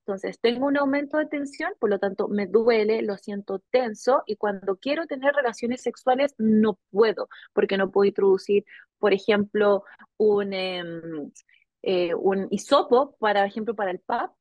Entonces, 0.00 0.38
tengo 0.40 0.66
un 0.66 0.76
aumento 0.76 1.16
de 1.16 1.26
tensión, 1.26 1.72
por 1.78 1.88
lo 1.88 1.98
tanto, 1.98 2.28
me 2.28 2.46
duele, 2.46 3.00
lo 3.00 3.16
siento 3.16 3.62
tenso 3.70 4.22
y 4.26 4.36
cuando 4.36 4.76
quiero 4.76 5.06
tener 5.06 5.34
relaciones 5.34 5.80
sexuales 5.82 6.34
no 6.36 6.78
puedo, 6.90 7.28
porque 7.54 7.78
no 7.78 7.90
puedo 7.90 8.06
introducir, 8.08 8.64
por 8.98 9.14
ejemplo, 9.14 9.84
un, 10.18 10.52
em, 10.52 11.30
eh, 11.82 12.14
un 12.14 12.46
hisopo, 12.50 13.16
para 13.18 13.46
ejemplo, 13.46 13.74
para 13.74 13.90
el 13.90 14.00
PAP, 14.00 14.32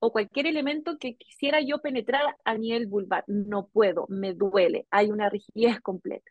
o 0.00 0.12
cualquier 0.12 0.46
elemento 0.46 0.98
que 0.98 1.16
quisiera 1.16 1.60
yo 1.60 1.78
penetrar 1.78 2.22
a 2.44 2.54
nivel 2.54 2.86
vulvar. 2.86 3.24
No 3.26 3.66
puedo, 3.66 4.06
me 4.08 4.34
duele, 4.34 4.86
hay 4.90 5.10
una 5.10 5.28
rigidez 5.28 5.80
completa. 5.82 6.30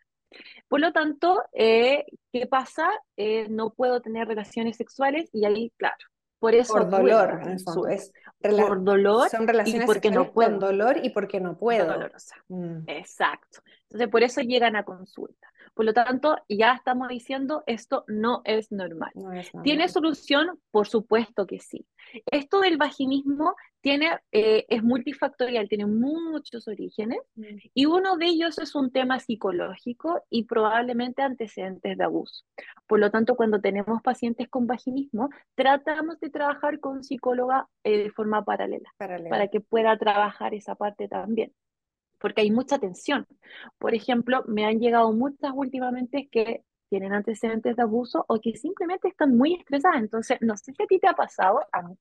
Por 0.68 0.80
lo 0.80 0.92
tanto, 0.92 1.42
eh, 1.52 2.04
¿qué 2.32 2.46
pasa? 2.46 2.90
Eh, 3.16 3.48
no 3.48 3.70
puedo 3.70 4.02
tener 4.02 4.28
relaciones 4.28 4.76
sexuales 4.76 5.30
y 5.32 5.46
ahí, 5.46 5.72
claro, 5.78 5.96
por 6.38 6.54
eso. 6.54 6.74
Por 6.74 6.90
dolor, 6.90 7.40
en 7.44 8.56
por 8.56 8.84
dolor. 8.84 9.28
Son 9.28 9.48
relaciones 9.48 9.86
porque 9.86 10.10
no 10.10 10.32
puedo. 10.32 10.50
con 10.50 10.58
dolor 10.60 10.98
y 11.02 11.10
porque 11.10 11.40
no 11.40 11.56
puedo. 11.56 11.86
Dolorosa. 11.86 12.36
Mm. 12.48 12.80
Exacto. 12.86 13.60
Entonces, 13.90 14.10
por 14.10 14.22
eso 14.22 14.40
llegan 14.42 14.76
a 14.76 14.84
consulta. 14.84 15.48
Por 15.74 15.84
lo 15.84 15.94
tanto, 15.94 16.36
ya 16.48 16.74
estamos 16.74 17.08
diciendo, 17.08 17.62
esto 17.66 18.04
no 18.08 18.42
es 18.44 18.72
normal. 18.72 19.12
¿Tiene 19.62 19.88
solución? 19.88 20.58
Por 20.70 20.88
supuesto 20.88 21.46
que 21.46 21.60
sí. 21.60 21.86
Esto 22.30 22.60
del 22.60 22.76
vaginismo 22.76 23.54
tiene, 23.80 24.18
eh, 24.32 24.66
es 24.68 24.82
multifactorial, 24.82 25.68
tiene 25.68 25.86
muchos 25.86 26.66
orígenes 26.68 27.20
mm. 27.36 27.44
y 27.74 27.86
uno 27.86 28.16
de 28.16 28.26
ellos 28.26 28.58
es 28.58 28.74
un 28.74 28.90
tema 28.90 29.20
psicológico 29.20 30.22
y 30.30 30.44
probablemente 30.44 31.22
antecedentes 31.22 31.96
de 31.96 32.04
abuso. 32.04 32.44
Por 32.86 32.98
lo 32.98 33.10
tanto, 33.10 33.36
cuando 33.36 33.60
tenemos 33.60 34.02
pacientes 34.02 34.48
con 34.48 34.66
vaginismo, 34.66 35.28
tratamos 35.54 36.18
de 36.20 36.30
trabajar 36.30 36.80
con 36.80 37.04
psicóloga 37.04 37.68
eh, 37.84 37.98
de 38.02 38.10
forma 38.10 38.44
paralela, 38.44 38.90
paralela 38.96 39.30
para 39.30 39.48
que 39.48 39.60
pueda 39.60 39.96
trabajar 39.96 40.54
esa 40.54 40.74
parte 40.74 41.08
también 41.08 41.52
porque 42.18 42.42
hay 42.42 42.50
mucha 42.50 42.78
tensión. 42.78 43.26
Por 43.78 43.94
ejemplo, 43.94 44.44
me 44.46 44.64
han 44.64 44.78
llegado 44.80 45.12
muchas 45.12 45.52
últimamente 45.54 46.28
que 46.30 46.64
tienen 46.88 47.12
antecedentes 47.12 47.76
de 47.76 47.82
abuso 47.82 48.24
o 48.28 48.40
que 48.40 48.56
simplemente 48.56 49.08
están 49.08 49.36
muy 49.36 49.54
estresadas. 49.54 50.00
Entonces, 50.00 50.38
no 50.40 50.56
sé 50.56 50.72
si 50.72 50.82
a 50.82 50.86
ti 50.86 50.98
te 50.98 51.08
ha 51.08 51.14
pasado, 51.14 51.60
a 51.72 51.82
mí 51.82 51.96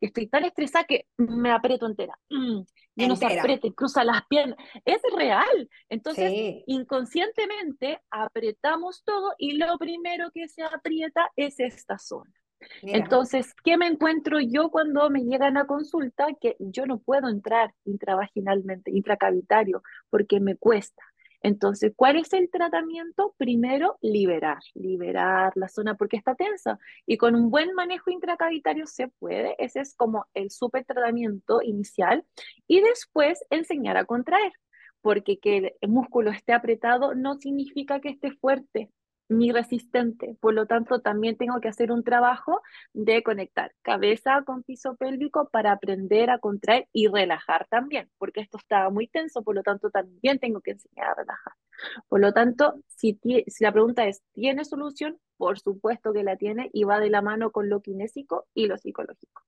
estoy 0.00 0.28
tan 0.28 0.44
estresada 0.44 0.84
que 0.84 1.06
me 1.16 1.50
aprieto 1.50 1.86
entera. 1.86 2.18
Mm, 2.30 2.60
y 2.96 3.08
no 3.08 3.16
se 3.16 3.26
apriete, 3.26 3.74
cruza 3.74 4.04
las 4.04 4.26
piernas. 4.26 4.58
Es 4.84 5.00
real. 5.16 5.68
Entonces, 5.88 6.32
inconscientemente 6.66 8.00
apretamos 8.10 9.02
todo 9.04 9.34
y 9.38 9.52
lo 9.52 9.78
primero 9.78 10.30
que 10.32 10.48
se 10.48 10.62
aprieta 10.62 11.30
es 11.36 11.58
esta 11.60 11.98
zona. 11.98 12.32
Entonces, 12.82 13.54
¿qué 13.64 13.76
me 13.76 13.86
encuentro 13.86 14.40
yo 14.40 14.70
cuando 14.70 15.08
me 15.10 15.24
llegan 15.24 15.56
a 15.56 15.66
consulta? 15.66 16.26
Que 16.40 16.56
yo 16.58 16.86
no 16.86 16.98
puedo 16.98 17.28
entrar 17.28 17.74
intravaginalmente, 17.84 18.90
intracavitario, 18.90 19.82
porque 20.10 20.40
me 20.40 20.56
cuesta. 20.56 21.02
Entonces, 21.42 21.92
¿cuál 21.94 22.16
es 22.16 22.32
el 22.32 22.50
tratamiento? 22.50 23.34
Primero, 23.36 23.98
liberar, 24.00 24.58
liberar 24.74 25.52
la 25.54 25.68
zona 25.68 25.94
porque 25.94 26.16
está 26.16 26.34
tensa. 26.34 26.78
Y 27.06 27.18
con 27.18 27.34
un 27.34 27.50
buen 27.50 27.72
manejo 27.74 28.10
intracavitario 28.10 28.86
se 28.86 29.08
puede. 29.08 29.54
Ese 29.58 29.80
es 29.80 29.94
como 29.94 30.26
el 30.34 30.50
super 30.50 30.84
tratamiento 30.84 31.62
inicial. 31.62 32.24
Y 32.66 32.80
después 32.80 33.44
enseñar 33.50 33.96
a 33.96 34.06
contraer, 34.06 34.52
porque 35.02 35.38
que 35.38 35.76
el 35.80 35.88
músculo 35.88 36.30
esté 36.30 36.52
apretado 36.52 37.14
no 37.14 37.34
significa 37.34 38.00
que 38.00 38.08
esté 38.08 38.32
fuerte 38.32 38.90
mi 39.28 39.52
resistente. 39.52 40.36
Por 40.40 40.54
lo 40.54 40.66
tanto, 40.66 41.00
también 41.00 41.36
tengo 41.36 41.60
que 41.60 41.68
hacer 41.68 41.90
un 41.92 42.04
trabajo 42.04 42.60
de 42.92 43.22
conectar 43.22 43.72
cabeza 43.82 44.42
con 44.44 44.62
piso 44.62 44.96
pélvico 44.96 45.48
para 45.50 45.72
aprender 45.72 46.30
a 46.30 46.38
contraer 46.38 46.88
y 46.92 47.08
relajar 47.08 47.66
también, 47.68 48.10
porque 48.18 48.40
esto 48.40 48.58
estaba 48.58 48.90
muy 48.90 49.08
tenso, 49.08 49.42
por 49.42 49.54
lo 49.54 49.62
tanto, 49.62 49.90
también 49.90 50.38
tengo 50.38 50.60
que 50.60 50.72
enseñar 50.72 51.08
a 51.08 51.14
relajar. 51.14 51.52
Por 52.08 52.20
lo 52.20 52.32
tanto, 52.32 52.74
si, 52.86 53.18
si 53.46 53.64
la 53.64 53.72
pregunta 53.72 54.06
es, 54.06 54.22
¿tiene 54.32 54.64
solución? 54.64 55.18
Por 55.36 55.58
supuesto 55.58 56.12
que 56.12 56.22
la 56.22 56.36
tiene 56.36 56.70
y 56.72 56.84
va 56.84 57.00
de 57.00 57.10
la 57.10 57.22
mano 57.22 57.50
con 57.50 57.68
lo 57.68 57.80
kinésico 57.82 58.46
y 58.54 58.66
lo 58.66 58.78
psicológico. 58.78 59.42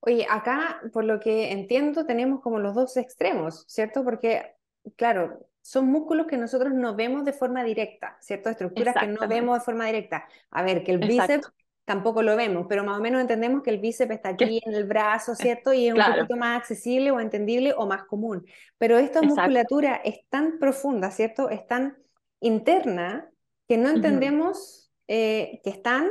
Oye, 0.00 0.26
acá, 0.30 0.80
por 0.92 1.04
lo 1.04 1.18
que 1.18 1.52
entiendo, 1.52 2.06
tenemos 2.06 2.40
como 2.40 2.60
los 2.60 2.74
dos 2.74 2.96
extremos, 2.96 3.64
¿cierto? 3.66 4.04
Porque, 4.04 4.54
claro, 4.96 5.48
son 5.62 5.86
músculos 5.86 6.26
que 6.26 6.36
nosotros 6.36 6.72
no 6.72 6.94
vemos 6.94 7.24
de 7.24 7.32
forma 7.32 7.62
directa, 7.62 8.16
¿cierto? 8.20 8.48
Estructuras 8.48 8.94
que 8.98 9.06
no 9.06 9.28
vemos 9.28 9.58
de 9.58 9.64
forma 9.64 9.86
directa. 9.86 10.26
A 10.50 10.62
ver, 10.62 10.82
que 10.82 10.92
el 10.92 10.98
bíceps 10.98 11.52
tampoco 11.84 12.22
lo 12.22 12.36
vemos, 12.36 12.66
pero 12.68 12.84
más 12.84 12.98
o 12.98 13.02
menos 13.02 13.20
entendemos 13.20 13.62
que 13.62 13.70
el 13.70 13.78
bíceps 13.78 14.12
está 14.12 14.30
aquí 14.30 14.60
en 14.64 14.74
el 14.74 14.84
brazo, 14.84 15.34
¿cierto? 15.34 15.72
Y 15.72 15.88
es 15.88 15.94
un 15.94 16.00
poquito 16.00 16.36
más 16.36 16.58
accesible 16.58 17.10
o 17.10 17.20
entendible 17.20 17.74
o 17.76 17.86
más 17.86 18.04
común. 18.04 18.46
Pero 18.78 18.98
esta 18.98 19.22
musculatura 19.22 19.96
es 19.96 20.20
tan 20.28 20.58
profunda, 20.58 21.10
¿cierto? 21.10 21.50
Es 21.50 21.66
tan 21.66 21.96
interna 22.40 23.28
que 23.66 23.76
no 23.76 23.90
entendemos 23.90 24.90
eh, 25.06 25.60
que 25.64 25.70
están, 25.70 26.08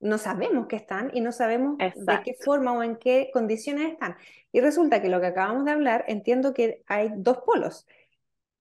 no 0.00 0.18
sabemos 0.18 0.66
que 0.66 0.76
están 0.76 1.10
y 1.14 1.20
no 1.20 1.32
sabemos 1.32 1.78
de 1.78 2.20
qué 2.24 2.34
forma 2.34 2.72
o 2.72 2.82
en 2.82 2.96
qué 2.96 3.30
condiciones 3.32 3.92
están. 3.92 4.16
Y 4.52 4.60
resulta 4.60 5.00
que 5.00 5.08
lo 5.08 5.20
que 5.20 5.28
acabamos 5.28 5.64
de 5.64 5.70
hablar, 5.70 6.04
entiendo 6.08 6.54
que 6.54 6.82
hay 6.86 7.10
dos 7.16 7.38
polos. 7.38 7.86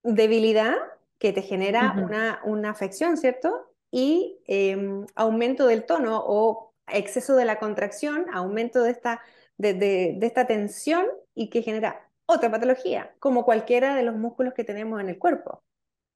Debilidad, 0.04 0.76
que 1.18 1.34
te 1.34 1.42
genera 1.42 1.96
una, 1.98 2.42
una 2.46 2.70
afección, 2.70 3.18
¿cierto? 3.18 3.70
y 3.92 4.40
em, 4.48 5.06
aumento 5.16 5.68
del 5.68 5.86
tono 5.86 6.22
o 6.26 6.74
exceso 6.88 7.36
de 7.36 7.46
la 7.46 7.60
contracción, 7.60 8.26
aumento 8.34 8.84
de 8.84 8.92
esta, 8.92 9.22
de, 9.58 10.18
esta 10.22 10.48
tensión 10.48 11.06
y 11.34 11.50
que 11.50 11.62
genera 11.62 12.10
otra 12.26 12.52
patología, 12.52 13.14
como 13.20 13.46
cualquiera 13.46 13.96
de 13.96 14.04
los 14.04 14.16
músculos 14.16 14.54
que 14.54 14.64
tenemos 14.64 15.02
en 15.02 15.10
el 15.10 15.18
cuerpo. 15.18 15.64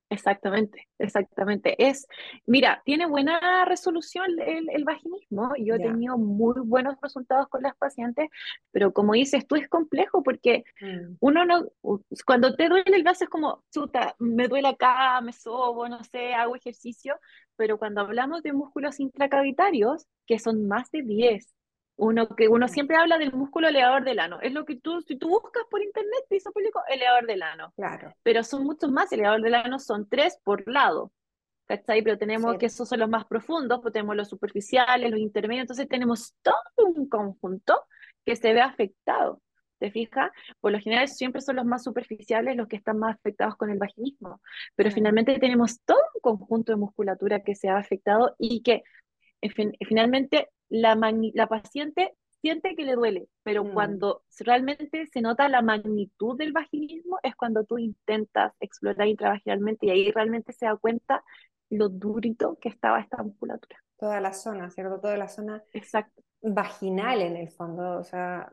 Exactamente, 0.10 0.88
exactamente. 1.00 1.76
Es, 1.88 2.06
mira, 2.46 2.82
tiene 2.86 3.08
buena 3.08 3.66
resolución 3.66 4.40
el, 4.40 4.70
el 4.70 4.84
vaginismo. 4.84 5.52
Yo 5.58 5.76
he 5.76 5.80
tenido 5.80 6.18
muy 6.18 6.62
buenos 6.64 6.96
resultados 7.02 7.48
con 7.50 7.64
las 7.64 7.76
pacientes, 7.76 8.30
pero 8.72 8.94
como 8.94 9.14
dices 9.14 9.48
tú, 9.48 9.56
es 9.56 9.68
complejo 9.68 10.22
porque 10.22 10.64
mm. 10.82 11.16
uno 11.20 11.46
no, 11.46 11.68
cuando 12.26 12.56
te 12.56 12.70
duele 12.70 12.96
el 12.96 13.04
brazo 13.04 13.24
es 13.24 13.30
como, 13.30 13.64
chuta, 13.72 14.16
me 14.20 14.48
duele 14.48 14.68
acá, 14.68 15.20
me 15.22 15.34
sobo, 15.34 15.90
no 15.90 16.04
sé, 16.04 16.34
hago 16.34 16.56
ejercicio, 16.56 17.16
pero 17.56 17.80
cuando 17.80 18.02
hablamos 18.02 18.44
de 18.44 18.54
músculos 18.54 19.00
intracavitarios, 19.00 20.06
que 20.28 20.38
son 20.38 20.68
más 20.68 20.92
de 20.92 21.02
10, 21.02 21.54
uno 21.96 22.28
que 22.36 22.48
uno 22.48 22.68
siempre 22.68 22.98
habla 22.98 23.18
del 23.18 23.34
músculo 23.34 23.68
elevador 23.68 24.04
del 24.04 24.20
ano. 24.20 24.40
Es 24.42 24.52
lo 24.52 24.66
que 24.66 24.76
tú, 24.76 25.02
si 25.02 25.16
tú 25.18 25.30
buscas 25.30 25.64
por 25.70 25.82
internet, 25.82 26.26
piso 26.30 26.52
público, 26.52 26.82
elevador 26.88 27.28
del 27.28 27.44
ano. 27.44 27.72
Claro. 27.76 28.14
Pero 28.24 28.44
son 28.44 28.64
muchos 28.64 28.92
más, 28.92 29.12
elevador 29.12 29.42
del 29.42 29.56
ano 29.56 29.80
son 29.80 30.08
tres 30.08 30.40
por 30.44 30.68
lado. 30.68 31.12
¿Cachai? 31.66 32.02
Pero 32.02 32.18
tenemos 32.18 32.58
que 32.58 32.66
esos 32.66 32.90
son 32.90 33.00
los 33.00 33.10
más 33.10 33.26
profundos, 33.26 33.80
pues 33.82 33.94
tenemos 33.94 34.18
los 34.18 34.28
superficiales, 34.28 35.10
los 35.10 35.20
intermedios, 35.20 35.64
entonces 35.64 35.88
tenemos 35.88 36.36
todo 36.42 36.56
un 36.78 37.08
conjunto 37.08 37.86
que 38.26 38.36
se 38.36 38.54
ve 38.54 38.62
afectado. 38.62 39.42
¿Te 39.80 39.92
fijas? 39.92 40.32
Por 40.62 40.72
lo 40.72 40.80
general 40.80 41.08
siempre 41.08 41.42
son 41.42 41.58
los 41.58 41.66
más 41.66 41.84
superficiales 41.84 42.56
los 42.56 42.68
que 42.68 42.78
están 42.78 43.00
más 43.00 43.16
afectados 43.16 43.56
con 43.58 43.70
el 43.70 43.78
vaginismo, 43.78 44.42
pero 44.76 44.92
finalmente 44.92 45.38
tenemos 45.40 45.82
todo 45.82 46.00
un 46.16 46.22
conjunto 46.22 46.72
de 46.72 46.78
musculatura 46.78 47.42
que 47.44 47.56
se 47.56 47.70
ha 47.70 47.78
afectado 47.78 48.36
y 48.38 48.62
que 48.62 48.84
finalmente 49.52 50.50
la, 50.70 50.96
la 51.34 51.48
paciente 51.48 52.16
siente 52.42 52.76
que 52.76 52.84
le 52.84 52.96
duele, 52.96 53.28
pero 53.44 53.64
mm. 53.64 53.74
cuando 53.74 54.24
realmente 54.40 55.08
se 55.08 55.22
nota 55.22 55.48
la 55.48 55.62
magnitud 55.62 56.38
del 56.38 56.52
vaginismo 56.52 57.20
es 57.24 57.36
cuando 57.36 57.64
tú 57.64 57.78
intentas 57.78 58.54
explorar 58.60 59.08
intravaginalmente 59.08 59.86
y 59.86 59.90
ahí 59.92 60.12
realmente 60.12 60.52
se 60.52 60.66
da 60.66 60.76
cuenta 60.76 61.24
lo 61.70 61.90
durito 61.90 62.58
que 62.60 62.70
estaba 62.70 63.00
esta 63.00 63.24
musculatura. 63.24 63.80
Toda 63.98 64.20
la 64.20 64.34
zona, 64.34 64.70
¿cierto? 64.70 65.00
Toda 65.00 65.16
la 65.16 65.30
zona 65.30 65.64
Exacto. 65.72 66.22
vaginal 66.42 67.22
en 67.22 67.38
el 67.38 67.50
fondo, 67.50 67.98
o 67.98 68.04
sea, 68.04 68.52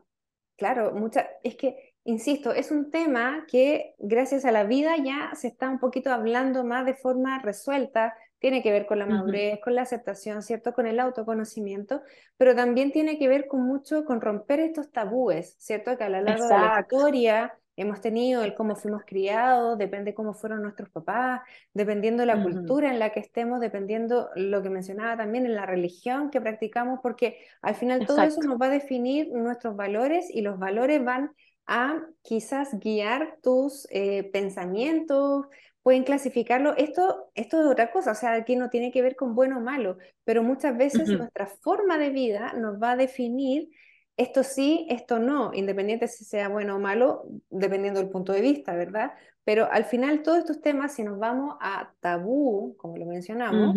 Claro, 0.61 0.91
mucha, 0.91 1.27
es 1.41 1.55
que, 1.55 1.95
insisto, 2.03 2.53
es 2.53 2.69
un 2.69 2.91
tema 2.91 3.47
que 3.47 3.95
gracias 3.97 4.45
a 4.45 4.51
la 4.51 4.63
vida 4.63 4.95
ya 5.03 5.31
se 5.33 5.47
está 5.47 5.67
un 5.67 5.79
poquito 5.79 6.11
hablando 6.11 6.63
más 6.63 6.85
de 6.85 6.93
forma 6.93 7.39
resuelta, 7.39 8.13
tiene 8.41 8.63
que 8.63 8.71
ver 8.71 8.87
con 8.87 8.97
la 8.97 9.05
madurez, 9.05 9.59
con 9.63 9.75
la 9.75 9.83
aceptación, 9.83 10.41
¿cierto? 10.41 10.73
Con 10.73 10.87
el 10.87 10.99
autoconocimiento, 10.99 12.01
pero 12.37 12.55
también 12.55 12.91
tiene 12.91 13.19
que 13.19 13.27
ver 13.27 13.47
con 13.47 13.61
mucho 13.61 14.03
con 14.03 14.19
romper 14.19 14.59
estos 14.59 14.91
tabúes, 14.91 15.55
¿cierto? 15.59 15.95
Que 15.95 16.05
a 16.05 16.09
lo 16.09 16.21
largo 16.21 16.45
de 16.45 16.57
la 16.57 16.79
historia 16.81 17.53
hemos 17.75 18.01
tenido, 18.01 18.43
el 18.43 18.55
cómo 18.55 18.75
fuimos 18.75 19.03
criados, 19.05 19.77
depende 19.77 20.15
cómo 20.15 20.33
fueron 20.33 20.63
nuestros 20.63 20.89
papás, 20.89 21.41
dependiendo 21.75 22.21
de 22.21 22.27
la 22.27 22.41
cultura 22.41 22.91
en 22.91 22.97
la 22.97 23.11
que 23.11 23.19
estemos, 23.19 23.59
dependiendo 23.59 24.29
lo 24.35 24.63
que 24.63 24.71
mencionaba 24.71 25.17
también 25.17 25.45
en 25.45 25.53
la 25.53 25.67
religión 25.67 26.31
que 26.31 26.41
practicamos, 26.41 26.99
porque 27.03 27.37
al 27.61 27.75
final 27.75 28.07
todo 28.07 28.23
eso 28.23 28.41
nos 28.41 28.59
va 28.59 28.65
a 28.65 28.69
definir 28.69 29.31
nuestros 29.31 29.75
valores 29.75 30.31
y 30.31 30.41
los 30.41 30.57
valores 30.57 31.05
van 31.05 31.31
a 31.67 32.01
quizás 32.23 32.79
guiar 32.79 33.37
tus 33.43 33.87
eh, 33.91 34.23
pensamientos, 34.33 35.45
pueden 35.83 36.03
clasificarlo. 36.03 36.75
Esto, 36.77 37.31
esto 37.35 37.61
es 37.61 37.67
otra 37.67 37.91
cosa, 37.91 38.11
o 38.11 38.15
sea, 38.15 38.33
aquí 38.33 38.55
no 38.55 38.69
tiene 38.69 38.91
que 38.91 39.01
ver 39.01 39.15
con 39.15 39.35
bueno 39.35 39.57
o 39.57 39.61
malo, 39.61 39.97
pero 40.23 40.43
muchas 40.43 40.77
veces 40.77 41.09
nuestra 41.09 41.47
forma 41.47 41.97
de 41.97 42.09
vida 42.09 42.53
nos 42.53 42.81
va 42.81 42.91
a 42.91 42.97
definir 42.97 43.69
esto 44.17 44.43
sí, 44.43 44.85
esto 44.89 45.19
no, 45.19 45.51
independiente 45.53 46.07
si 46.07 46.25
sea 46.25 46.49
bueno 46.49 46.75
o 46.75 46.79
malo, 46.79 47.23
dependiendo 47.49 47.99
del 47.99 48.09
punto 48.09 48.33
de 48.33 48.41
vista, 48.41 48.75
¿verdad? 48.75 49.13
Pero 49.43 49.67
al 49.71 49.85
final 49.85 50.21
todos 50.21 50.39
estos 50.39 50.61
temas, 50.61 50.93
si 50.93 51.03
nos 51.03 51.17
vamos 51.17 51.55
a 51.59 51.91
tabú, 51.99 52.75
como 52.77 52.97
lo 52.97 53.05
mencionamos, 53.05 53.75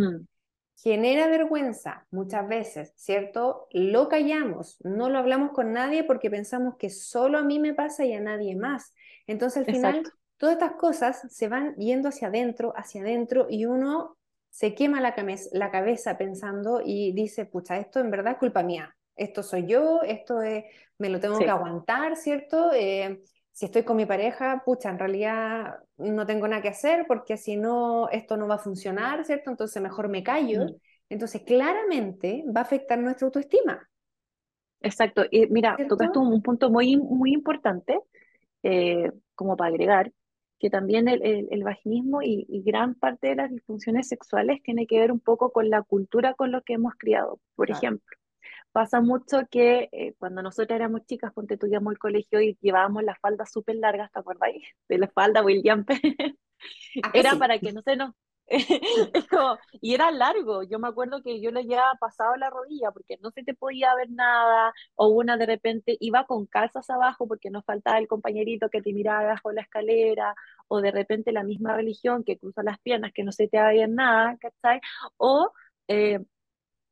genera 0.76 1.28
vergüenza 1.28 2.06
muchas 2.10 2.46
veces, 2.46 2.92
¿cierto? 2.96 3.68
Lo 3.70 4.08
callamos, 4.08 4.76
no 4.84 5.08
lo 5.08 5.18
hablamos 5.18 5.52
con 5.52 5.72
nadie 5.72 6.04
porque 6.04 6.30
pensamos 6.30 6.76
que 6.76 6.90
solo 6.90 7.38
a 7.38 7.42
mí 7.42 7.58
me 7.58 7.72
pasa 7.72 8.04
y 8.04 8.12
a 8.12 8.20
nadie 8.20 8.54
más. 8.54 8.92
Entonces 9.26 9.66
al 9.66 9.74
final 9.74 10.02
todas 10.44 10.58
estas 10.58 10.72
cosas 10.72 11.26
se 11.30 11.48
van 11.48 11.74
yendo 11.76 12.10
hacia 12.10 12.28
adentro, 12.28 12.74
hacia 12.76 13.00
adentro 13.00 13.46
y 13.48 13.64
uno 13.64 14.18
se 14.50 14.74
quema 14.74 15.00
la, 15.00 15.14
la 15.52 15.70
cabeza 15.70 16.18
pensando 16.18 16.82
y 16.84 17.12
dice, 17.12 17.46
pucha, 17.46 17.78
esto 17.78 17.98
en 17.98 18.10
verdad 18.10 18.34
es 18.34 18.38
culpa 18.40 18.62
mía, 18.62 18.94
esto 19.16 19.42
soy 19.42 19.64
yo, 19.66 20.02
esto 20.02 20.42
es, 20.42 20.64
me 20.98 21.08
lo 21.08 21.18
tengo 21.18 21.38
que 21.38 21.48
aguantar, 21.48 22.16
¿cierto? 22.16 22.72
Eh, 22.74 23.22
si 23.52 23.64
estoy 23.64 23.84
con 23.84 23.96
mi 23.96 24.04
pareja, 24.04 24.62
pucha, 24.66 24.90
en 24.90 24.98
realidad 24.98 25.76
no 25.96 26.26
tengo 26.26 26.46
nada 26.46 26.60
que 26.60 26.68
hacer 26.68 27.06
porque 27.08 27.38
si 27.38 27.56
no, 27.56 28.10
esto 28.10 28.36
no 28.36 28.46
va 28.46 28.56
a 28.56 28.58
funcionar, 28.58 29.24
¿cierto? 29.24 29.48
Entonces 29.48 29.80
mejor 29.80 30.10
me 30.10 30.22
callo. 30.22 30.66
Mm. 30.66 30.74
Entonces, 31.08 31.40
claramente 31.40 32.44
va 32.54 32.60
a 32.60 32.64
afectar 32.64 32.98
nuestra 32.98 33.24
autoestima. 33.24 33.88
Exacto. 34.82 35.24
Y 35.30 35.46
mira, 35.46 35.74
tocaste 35.88 36.18
un, 36.18 36.42
punto 36.42 36.68
muy, 36.68 36.96
muy 36.98 37.32
importante, 37.32 37.98
eh, 38.62 39.10
como 39.34 39.56
para 39.56 39.70
agregar, 39.70 40.12
que 40.64 40.70
también 40.70 41.08
el, 41.08 41.62
vaginismo 41.62 42.22
y, 42.22 42.46
gran 42.64 42.94
parte 42.94 43.26
de 43.26 43.34
las 43.34 43.50
disfunciones 43.50 44.08
sexuales 44.08 44.62
tiene 44.62 44.86
que 44.86 44.98
ver 44.98 45.12
un 45.12 45.20
poco 45.20 45.52
con 45.52 45.68
la 45.68 45.82
cultura 45.82 46.32
con 46.32 46.52
lo 46.52 46.62
que 46.62 46.72
hemos 46.72 46.94
criado. 46.94 47.38
Por 47.54 47.70
ejemplo, 47.70 48.16
pasa 48.72 49.02
mucho 49.02 49.42
que 49.50 49.90
eh, 49.92 50.14
cuando 50.16 50.40
nosotros 50.40 50.74
éramos 50.74 51.04
chicas, 51.04 51.34
ponte 51.34 51.58
tú 51.58 51.66
al 51.66 51.98
colegio 51.98 52.40
y 52.40 52.56
llevábamos 52.62 53.02
las 53.02 53.18
faldas 53.20 53.52
súper 53.52 53.76
largas, 53.76 54.10
¿te 54.10 54.20
acordáis? 54.20 54.64
De 54.88 54.96
la 54.96 55.08
falda 55.08 55.44
William 55.44 55.84
Era 57.12 57.36
para 57.36 57.58
que 57.58 57.70
no 57.74 57.82
se 57.82 57.96
nos... 57.96 58.14
y 59.80 59.94
era 59.94 60.10
largo, 60.10 60.62
yo 60.62 60.78
me 60.78 60.88
acuerdo 60.88 61.22
que 61.22 61.40
yo 61.40 61.50
le 61.50 61.64
llevaba 61.64 61.94
pasado 61.98 62.36
la 62.36 62.50
rodilla 62.50 62.90
porque 62.92 63.18
no 63.22 63.30
se 63.30 63.42
te 63.42 63.54
podía 63.54 63.94
ver 63.94 64.10
nada, 64.10 64.72
o 64.94 65.08
una 65.08 65.36
de 65.36 65.46
repente 65.46 65.96
iba 66.00 66.26
con 66.26 66.46
calzas 66.46 66.88
abajo 66.90 67.26
porque 67.26 67.50
nos 67.50 67.64
faltaba 67.64 67.98
el 67.98 68.08
compañerito 68.08 68.68
que 68.68 68.82
te 68.82 68.92
miraba 68.92 69.20
abajo 69.20 69.48
de 69.50 69.56
la 69.56 69.62
escalera, 69.62 70.34
o 70.68 70.80
de 70.80 70.90
repente 70.90 71.32
la 71.32 71.44
misma 71.44 71.74
religión 71.74 72.24
que 72.24 72.38
cruza 72.38 72.62
las 72.62 72.78
piernas 72.80 73.12
que 73.14 73.24
no 73.24 73.32
se 73.32 73.48
te 73.48 73.60
veía 73.62 73.86
nada, 73.86 74.36
¿cachai? 74.40 74.80
O 75.16 75.52
eh, 75.88 76.18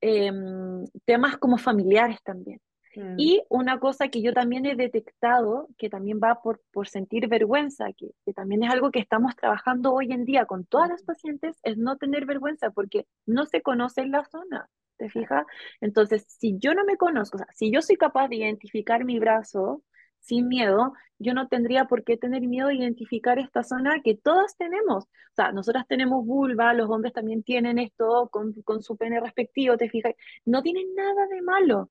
Em, 0.02 0.84
temas 1.04 1.36
como 1.38 1.58
familiares 1.58 2.18
también. 2.24 2.60
Mm. 2.94 3.14
Y 3.18 3.42
una 3.48 3.78
cosa 3.78 4.08
que 4.08 4.22
yo 4.22 4.32
también 4.32 4.66
he 4.66 4.76
detectado, 4.76 5.68
que 5.78 5.88
también 5.88 6.20
va 6.22 6.42
por, 6.42 6.60
por 6.72 6.88
sentir 6.88 7.28
vergüenza, 7.28 7.86
que, 7.96 8.10
que, 8.24 8.32
también 8.32 8.62
es 8.64 8.70
algo 8.70 8.90
que 8.90 9.00
estamos 9.00 9.34
trabajando 9.36 9.92
hoy 9.92 10.12
en 10.12 10.24
día 10.24 10.46
con 10.46 10.64
todas 10.64 10.88
las 10.90 11.02
pacientes, 11.02 11.58
es 11.62 11.78
no 11.78 11.96
tener 11.96 12.26
vergüenza 12.26 12.70
porque 12.70 13.06
no 13.26 13.46
se 13.46 13.62
conoce 13.62 14.06
la 14.06 14.24
zona, 14.24 14.68
¿te 14.96 15.08
fijas? 15.08 15.46
Entonces, 15.80 16.24
si 16.28 16.58
yo 16.58 16.74
no 16.74 16.84
me 16.84 16.96
conozco, 16.96 17.36
o 17.36 17.38
sea, 17.38 17.48
si 17.52 17.70
yo 17.70 17.82
soy 17.82 17.96
capaz 17.96 18.28
de 18.28 18.36
identificar 18.36 19.04
mi 19.04 19.18
brazo 19.18 19.82
sin 20.20 20.48
miedo, 20.48 20.92
yo 21.18 21.34
no 21.34 21.48
tendría 21.48 21.86
por 21.86 22.04
qué 22.04 22.16
tener 22.16 22.42
miedo 22.42 22.68
de 22.68 22.76
identificar 22.76 23.38
esta 23.38 23.62
zona 23.62 24.00
que 24.02 24.16
todas 24.16 24.56
tenemos. 24.56 25.04
O 25.04 25.34
sea, 25.34 25.52
nosotras 25.52 25.86
tenemos 25.88 26.24
vulva, 26.26 26.74
los 26.74 26.90
hombres 26.90 27.12
también 27.12 27.42
tienen 27.42 27.78
esto 27.78 28.28
con, 28.30 28.52
con 28.62 28.82
su 28.82 28.96
pene 28.96 29.20
respectivo, 29.20 29.76
te 29.76 29.88
fijas, 29.88 30.14
no 30.44 30.62
tienen 30.62 30.94
nada 30.94 31.26
de 31.28 31.42
malo, 31.42 31.90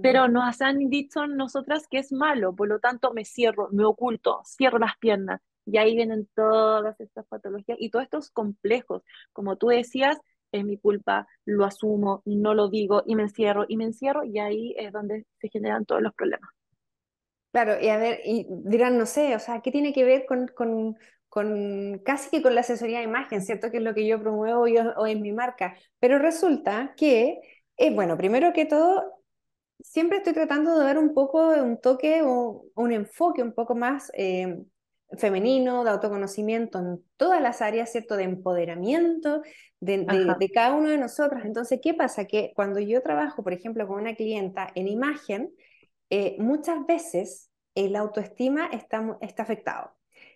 pero 0.00 0.28
nos 0.28 0.60
han 0.60 0.78
dicho 0.90 1.26
nosotras 1.26 1.86
que 1.88 1.98
es 1.98 2.12
malo, 2.12 2.54
por 2.54 2.68
lo 2.68 2.80
tanto 2.80 3.12
me 3.12 3.24
cierro, 3.24 3.68
me 3.72 3.84
oculto, 3.84 4.40
cierro 4.44 4.78
las 4.78 4.96
piernas, 4.98 5.40
y 5.64 5.78
ahí 5.78 5.94
vienen 5.94 6.28
todas 6.34 6.98
estas 7.00 7.26
patologías 7.26 7.78
y 7.80 7.90
todos 7.90 8.04
estos 8.04 8.30
complejos. 8.30 9.02
Como 9.32 9.56
tú 9.56 9.68
decías, 9.68 10.18
es 10.52 10.64
mi 10.64 10.76
culpa, 10.78 11.26
lo 11.44 11.64
asumo, 11.64 12.22
no 12.24 12.54
lo 12.54 12.68
digo 12.68 13.02
y 13.06 13.16
me 13.16 13.22
encierro 13.24 13.64
y 13.68 13.76
me 13.76 13.84
encierro 13.84 14.24
y 14.24 14.38
ahí 14.38 14.74
es 14.78 14.92
donde 14.92 15.26
se 15.40 15.48
generan 15.48 15.86
todos 15.86 16.02
los 16.02 16.14
problemas. 16.14 16.50
Claro, 17.52 17.78
y 17.80 17.88
a 17.88 17.98
ver, 17.98 18.20
y 18.24 18.46
dirán, 18.64 18.96
no 18.96 19.04
sé, 19.04 19.34
o 19.36 19.38
sea, 19.38 19.60
¿qué 19.60 19.70
tiene 19.70 19.92
que 19.92 20.04
ver 20.04 20.24
con, 20.26 20.48
con, 20.48 20.96
con 21.28 21.98
casi 22.02 22.30
que 22.30 22.40
con 22.42 22.54
la 22.54 22.62
asesoría 22.62 22.98
de 22.98 23.04
imagen, 23.04 23.42
¿cierto? 23.42 23.70
Que 23.70 23.76
es 23.76 23.82
lo 23.82 23.92
que 23.92 24.06
yo 24.06 24.18
promuevo 24.18 24.62
hoy, 24.62 24.76
hoy 24.96 25.12
en 25.12 25.20
mi 25.20 25.32
marca. 25.32 25.76
Pero 25.98 26.18
resulta 26.18 26.94
que 26.96 27.40
Eh, 27.78 27.92
bueno, 27.94 28.16
primero 28.18 28.52
que 28.52 28.66
todo, 28.66 29.21
siempre 29.82 30.18
estoy 30.18 30.32
tratando 30.32 30.78
de 30.78 30.84
dar 30.84 30.98
un 30.98 31.14
poco, 31.14 31.48
un 31.48 31.80
toque 31.80 32.22
o 32.24 32.64
un 32.74 32.92
enfoque 32.92 33.42
un 33.42 33.52
poco 33.52 33.74
más 33.74 34.10
eh, 34.14 34.58
femenino, 35.18 35.84
de 35.84 35.90
autoconocimiento 35.90 36.78
en 36.78 37.04
todas 37.16 37.40
las 37.42 37.62
áreas, 37.62 37.90
¿cierto? 37.92 38.16
De 38.16 38.24
empoderamiento 38.24 39.42
de, 39.80 40.06
de, 40.38 40.50
cada 40.50 40.74
uno 40.74 40.88
de 40.88 40.98
nosotros. 40.98 41.44
Entonces, 41.44 41.80
¿qué 41.82 41.94
pasa? 41.94 42.26
Que 42.26 42.52
cuando 42.54 42.80
yo 42.80 43.02
trabajo, 43.02 43.42
por 43.42 43.52
ejemplo, 43.52 43.86
con 43.86 44.00
una 44.00 44.14
clienta 44.14 44.70
en 44.74 44.88
imagen, 44.88 45.52
eh, 46.10 46.36
muchas 46.38 46.86
veces 46.86 47.50
el 47.74 47.96
autoestima 47.96 48.66
está, 48.66 49.18
está 49.20 49.42
afectado. 49.42 49.92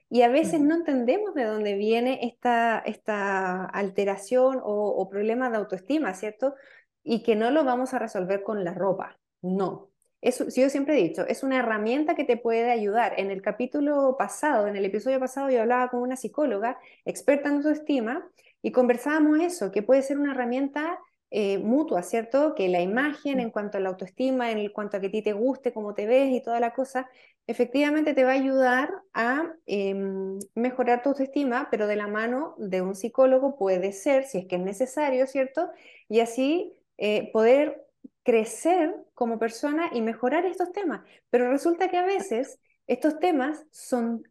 Y 0.08 0.22
a 0.22 0.28
veces 0.28 0.60
no 0.60 0.76
entendemos 0.76 1.34
de 1.34 1.44
dónde 1.44 1.74
viene 1.74 2.20
esta, 2.22 2.78
esta 2.78 3.64
alteración 3.64 4.60
o, 4.62 4.88
o 4.88 5.08
problema 5.08 5.50
de 5.50 5.56
autoestima, 5.56 6.14
¿cierto? 6.14 6.54
Y 7.02 7.22
que 7.22 7.34
no 7.34 7.50
lo 7.50 7.64
vamos 7.64 7.92
a 7.92 7.98
resolver 7.98 8.42
con 8.42 8.62
la 8.62 8.72
ropa. 8.72 9.18
No, 9.42 9.90
eso, 10.20 10.46
yo 10.48 10.68
siempre 10.70 10.98
he 10.98 11.02
dicho, 11.02 11.24
es 11.26 11.42
una 11.42 11.58
herramienta 11.60 12.14
que 12.14 12.24
te 12.24 12.36
puede 12.36 12.70
ayudar. 12.70 13.14
En 13.18 13.30
el 13.30 13.42
capítulo 13.42 14.16
pasado, 14.18 14.66
en 14.66 14.76
el 14.76 14.84
episodio 14.84 15.20
pasado, 15.20 15.50
yo 15.50 15.60
hablaba 15.60 15.88
con 15.90 16.00
una 16.00 16.16
psicóloga 16.16 16.78
experta 17.04 17.48
en 17.48 17.56
autoestima 17.56 18.28
y 18.62 18.72
conversábamos 18.72 19.40
eso, 19.40 19.70
que 19.70 19.82
puede 19.82 20.02
ser 20.02 20.18
una 20.18 20.32
herramienta 20.32 20.98
eh, 21.30 21.58
mutua, 21.58 22.02
¿cierto? 22.02 22.54
Que 22.56 22.68
la 22.68 22.80
imagen 22.80 23.38
en 23.40 23.50
cuanto 23.50 23.78
a 23.78 23.80
la 23.80 23.90
autoestima, 23.90 24.50
en 24.50 24.68
cuanto 24.70 24.96
a 24.96 25.00
que 25.00 25.08
a 25.08 25.10
ti 25.10 25.22
te 25.22 25.32
guste, 25.32 25.72
cómo 25.72 25.94
te 25.94 26.06
ves 26.06 26.32
y 26.32 26.42
toda 26.42 26.58
la 26.60 26.72
cosa, 26.74 27.08
efectivamente 27.46 28.14
te 28.14 28.24
va 28.24 28.30
a 28.30 28.34
ayudar 28.34 28.90
a 29.12 29.52
em, 29.66 30.38
mejorar 30.54 31.02
tu 31.02 31.10
autoestima, 31.10 31.68
pero 31.70 31.86
de 31.86 31.96
la 31.96 32.08
mano 32.08 32.54
de 32.58 32.82
un 32.82 32.94
psicólogo 32.96 33.56
puede 33.58 33.92
ser, 33.92 34.24
si 34.24 34.38
es 34.38 34.46
que 34.46 34.56
es 34.56 34.62
necesario, 34.62 35.26
¿cierto? 35.26 35.70
Y 36.08 36.20
así 36.20 36.72
eh, 36.98 37.30
poder 37.32 37.85
crecer 38.26 38.92
como 39.14 39.38
persona 39.38 39.88
y 39.92 40.02
mejorar 40.02 40.44
estos 40.46 40.72
temas. 40.72 41.00
Pero 41.30 41.48
resulta 41.48 41.88
que 41.88 41.96
a 41.96 42.04
veces 42.04 42.58
estos 42.88 43.20
temas 43.20 43.64
son 43.70 44.24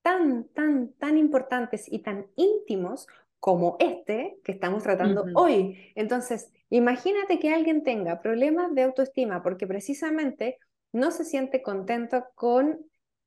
tan, 0.00 0.44
tan, 0.54 0.94
tan 0.94 1.18
importantes 1.18 1.84
y 1.86 1.98
tan 1.98 2.28
íntimos 2.36 3.06
como 3.38 3.76
este 3.78 4.38
que 4.42 4.52
estamos 4.52 4.82
tratando 4.82 5.26
hoy. 5.34 5.92
Entonces, 5.96 6.50
imagínate 6.70 7.38
que 7.38 7.52
alguien 7.52 7.84
tenga 7.84 8.22
problemas 8.22 8.74
de 8.74 8.84
autoestima 8.84 9.42
porque 9.42 9.66
precisamente 9.66 10.58
no 10.92 11.10
se 11.10 11.26
siente 11.26 11.60
contento 11.60 12.24
con 12.34 12.86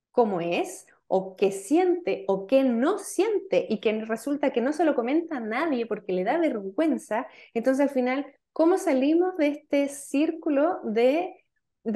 cómo 0.09 0.41
es 0.41 0.87
o 1.05 1.35
qué 1.35 1.51
siente 1.51 2.25
o 2.27 2.47
qué 2.47 2.63
no 2.63 2.97
siente 2.97 3.67
y 3.69 3.79
que 3.79 4.05
resulta 4.05 4.51
que 4.51 4.61
no 4.61 4.73
se 4.73 4.85
lo 4.85 4.95
comenta 4.95 5.37
a 5.37 5.39
nadie 5.39 5.85
porque 5.85 6.13
le 6.13 6.23
da 6.23 6.39
vergüenza, 6.39 7.27
entonces 7.53 7.87
al 7.87 7.93
final 7.93 8.25
cómo 8.59 8.77
salimos 8.77 9.37
de 9.37 9.47
este 9.47 9.87
círculo 9.87 10.81
de, 10.83 11.33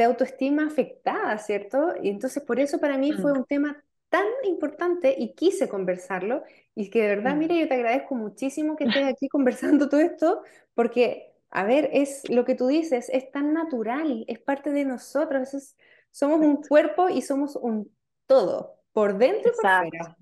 autoestima 0.01 0.65
afectada, 0.65 1.37
¿cierto? 1.37 1.93
Y 2.01 2.07
entonces 2.07 2.41
por 2.41 2.57
eso 2.57 2.79
para 2.79 2.97
mí 2.97 3.11
fue 3.11 3.33
mm. 3.33 3.37
un 3.37 3.43
tema 3.43 3.83
tan 4.07 4.25
importante 4.45 5.13
y 5.17 5.33
quise 5.33 5.67
conversarlo 5.67 6.41
y 6.73 6.89
que 6.89 7.01
de 7.01 7.09
verdad, 7.09 7.35
mm. 7.35 7.37
mire, 7.37 7.59
yo 7.59 7.67
te 7.67 7.73
agradezco 7.73 8.15
muchísimo 8.15 8.77
que 8.77 8.85
estés 8.85 9.03
aquí 9.03 9.27
conversando 9.29 9.89
todo 9.89 9.99
esto 9.99 10.41
porque, 10.73 11.33
a 11.49 11.65
ver, 11.65 11.89
es 11.91 12.29
lo 12.29 12.45
que 12.45 12.55
tú 12.55 12.67
dices, 12.67 13.09
es 13.11 13.29
tan 13.29 13.51
natural, 13.51 14.23
es 14.29 14.39
parte 14.39 14.71
de 14.71 14.85
nosotros, 14.85 15.75
somos 16.11 16.39
un 16.39 16.63
cuerpo 16.63 17.09
y 17.09 17.21
somos 17.23 17.57
un 17.57 17.93
todo, 18.25 18.79
por 18.93 19.17
dentro 19.17 19.51
y 19.51 19.61
por 19.61 19.89
fuera. 19.89 20.17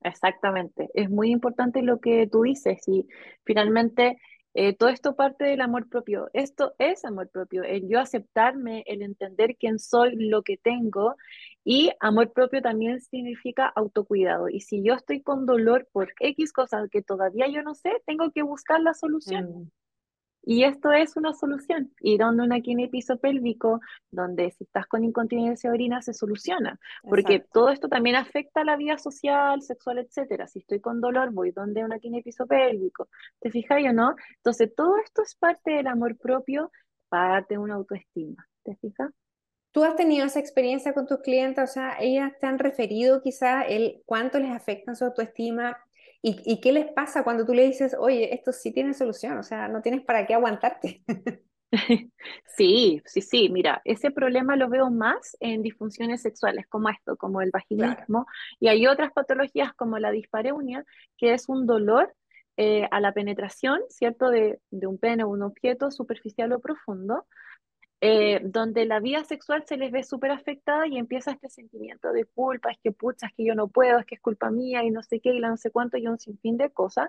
Exactamente, 0.00 0.88
es 0.94 1.10
muy 1.10 1.30
importante 1.30 1.82
lo 1.82 2.00
que 2.00 2.26
tú 2.26 2.44
dices 2.44 2.82
y 2.88 3.06
finalmente 3.44 4.18
eh, 4.54 4.72
todo 4.72 4.88
esto 4.88 5.16
parte 5.16 5.44
del 5.44 5.60
amor 5.60 5.88
propio. 5.88 6.30
Esto 6.32 6.74
es 6.78 7.04
amor 7.04 7.28
propio, 7.28 7.64
el 7.64 7.88
yo 7.88 8.00
aceptarme, 8.00 8.84
el 8.86 9.02
entender 9.02 9.56
quién 9.58 9.80
soy, 9.80 10.14
lo 10.14 10.42
que 10.42 10.56
tengo. 10.56 11.16
Y 11.64 11.90
amor 11.98 12.32
propio 12.32 12.62
también 12.62 13.00
significa 13.00 13.66
autocuidado. 13.66 14.48
Y 14.48 14.60
si 14.60 14.82
yo 14.82 14.94
estoy 14.94 15.22
con 15.22 15.44
dolor 15.44 15.88
por 15.92 16.12
X 16.20 16.52
cosas 16.52 16.88
que 16.90 17.02
todavía 17.02 17.48
yo 17.48 17.62
no 17.62 17.74
sé, 17.74 17.90
tengo 18.06 18.30
que 18.30 18.42
buscar 18.42 18.80
la 18.80 18.94
solución. 18.94 19.44
Mm. 19.44 19.70
Y 20.46 20.64
esto 20.64 20.92
es 20.92 21.16
una 21.16 21.32
solución. 21.32 21.92
Ir 22.00 22.20
donde 22.20 22.42
una 22.42 22.60
piso 22.90 23.16
pélvico, 23.18 23.80
donde 24.10 24.50
si 24.50 24.64
estás 24.64 24.86
con 24.86 25.02
incontinencia 25.04 25.70
de 25.70 25.74
orina 25.74 26.02
se 26.02 26.12
soluciona. 26.12 26.78
Porque 27.02 27.40
todo 27.52 27.70
esto 27.70 27.88
también 27.88 28.16
afecta 28.16 28.60
a 28.60 28.64
la 28.64 28.76
vida 28.76 28.98
social, 28.98 29.62
sexual, 29.62 29.98
etcétera. 29.98 30.46
Si 30.46 30.58
estoy 30.58 30.80
con 30.80 31.00
dolor, 31.00 31.32
voy 31.32 31.50
donde 31.50 31.84
una 31.84 31.98
piso 32.22 32.46
pélvico. 32.46 33.08
¿Te 33.40 33.50
fijas 33.50 33.82
o 33.88 33.92
no? 33.92 34.14
Entonces, 34.36 34.74
todo 34.74 34.98
esto 34.98 35.22
es 35.22 35.34
parte 35.34 35.72
del 35.72 35.86
amor 35.86 36.16
propio, 36.18 36.70
parte 37.08 37.54
de 37.54 37.58
una 37.58 37.74
autoestima. 37.74 38.46
¿Te 38.62 38.76
fijas? 38.76 39.10
¿Tú 39.72 39.82
has 39.82 39.96
tenido 39.96 40.26
esa 40.26 40.38
experiencia 40.38 40.94
con 40.94 41.06
tus 41.06 41.18
clientes? 41.18 41.70
O 41.70 41.72
sea, 41.72 41.96
ellas 41.98 42.32
te 42.40 42.46
han 42.46 42.58
referido 42.58 43.22
quizá 43.22 43.62
el 43.62 44.02
cuánto 44.06 44.38
les 44.38 44.52
afecta 44.52 44.94
su 44.94 45.04
autoestima 45.04 45.76
¿Y, 46.26 46.58
qué 46.62 46.72
les 46.72 46.90
pasa 46.90 47.22
cuando 47.22 47.44
tú 47.44 47.52
le 47.52 47.66
dices, 47.66 47.94
oye, 47.98 48.34
esto 48.34 48.50
sí 48.50 48.72
tiene 48.72 48.94
solución? 48.94 49.36
O 49.36 49.42
sea, 49.42 49.68
no 49.68 49.82
tienes 49.82 50.02
para 50.02 50.26
qué 50.26 50.32
aguantarte. 50.34 51.02
Sí, 52.56 53.02
sí, 53.04 53.20
sí, 53.20 53.48
mira, 53.48 53.82
ese 53.84 54.12
problema 54.12 54.54
lo 54.54 54.68
veo 54.68 54.92
más 54.92 55.36
en 55.40 55.60
disfunciones 55.60 56.22
sexuales 56.22 56.68
como 56.68 56.88
esto, 56.88 57.16
como 57.16 57.40
el 57.40 57.50
vaginismo, 57.50 58.26
y 58.60 58.68
hay 58.68 58.86
otras 58.86 59.10
patologías 59.12 59.74
como 59.74 59.98
la 59.98 60.12
dispareunia, 60.12 60.84
que 61.18 61.34
es 61.34 61.48
un 61.48 61.66
dolor 61.66 62.14
eh, 62.56 62.86
a 62.92 63.00
la 63.00 63.12
penetración, 63.12 63.80
¿cierto?, 63.88 64.30
de, 64.30 64.60
de 64.70 64.86
un 64.86 64.98
pene 64.98 65.24
o 65.24 65.28
un 65.30 65.42
objeto 65.42 65.90
superficial 65.90 66.52
o 66.52 66.60
profundo, 66.60 67.26
eh, 68.06 68.38
donde 68.44 68.84
la 68.84 69.00
vida 69.00 69.24
sexual 69.24 69.64
se 69.66 69.78
les 69.78 69.90
ve 69.90 70.02
súper 70.02 70.30
afectada 70.30 70.86
y 70.86 70.98
empieza 70.98 71.30
este 71.30 71.48
sentimiento 71.48 72.12
de 72.12 72.26
culpa, 72.26 72.70
es 72.70 72.76
que 72.84 72.92
pucha, 72.92 73.28
es 73.28 73.32
que 73.32 73.46
yo 73.46 73.54
no 73.54 73.68
puedo, 73.68 73.98
es 73.98 74.04
que 74.04 74.16
es 74.16 74.20
culpa 74.20 74.50
mía 74.50 74.84
y 74.84 74.90
no 74.90 75.02
sé 75.02 75.20
qué, 75.20 75.32
y 75.32 75.40
no 75.40 75.56
sé 75.56 75.70
cuánto, 75.70 75.96
y 75.96 76.06
un 76.06 76.18
sinfín 76.18 76.58
de 76.58 76.68
cosas. 76.68 77.08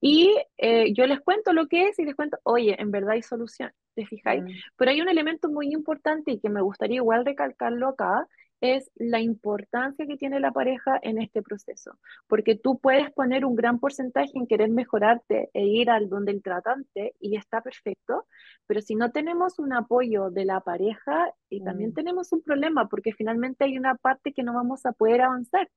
Y 0.00 0.34
eh, 0.58 0.92
yo 0.94 1.06
les 1.06 1.20
cuento 1.20 1.52
lo 1.52 1.68
que 1.68 1.86
es 1.86 1.98
y 2.00 2.04
les 2.04 2.16
cuento, 2.16 2.38
oye, 2.42 2.74
en 2.76 2.90
verdad 2.90 3.12
hay 3.12 3.22
solución, 3.22 3.70
¿te 3.94 4.04
fijáis? 4.04 4.42
Mm. 4.42 4.48
Pero 4.76 4.90
hay 4.90 5.00
un 5.00 5.08
elemento 5.08 5.48
muy 5.48 5.72
importante 5.72 6.32
y 6.32 6.40
que 6.40 6.48
me 6.48 6.60
gustaría 6.60 6.96
igual 6.96 7.24
recalcarlo 7.24 7.90
acá, 7.90 8.26
es 8.62 8.90
la 8.94 9.20
importancia 9.20 10.06
que 10.06 10.16
tiene 10.16 10.38
la 10.38 10.52
pareja 10.52 10.98
en 11.02 11.20
este 11.20 11.42
proceso, 11.42 11.98
porque 12.28 12.54
tú 12.54 12.78
puedes 12.78 13.10
poner 13.10 13.44
un 13.44 13.56
gran 13.56 13.80
porcentaje 13.80 14.30
en 14.34 14.46
querer 14.46 14.70
mejorarte 14.70 15.50
e 15.52 15.66
ir 15.66 15.90
al 15.90 16.08
donde 16.08 16.30
el 16.30 16.42
tratante 16.42 17.14
y 17.20 17.36
está 17.36 17.60
perfecto, 17.60 18.24
pero 18.66 18.80
si 18.80 18.94
no 18.94 19.10
tenemos 19.10 19.58
un 19.58 19.72
apoyo 19.72 20.30
de 20.30 20.44
la 20.44 20.60
pareja, 20.60 21.34
y 21.50 21.62
también 21.62 21.90
mm. 21.90 21.94
tenemos 21.94 22.32
un 22.32 22.40
problema, 22.40 22.88
porque 22.88 23.12
finalmente 23.12 23.64
hay 23.64 23.76
una 23.76 23.96
parte 23.96 24.32
que 24.32 24.44
no 24.44 24.54
vamos 24.54 24.86
a 24.86 24.92
poder 24.92 25.22
avanzar. 25.22 25.68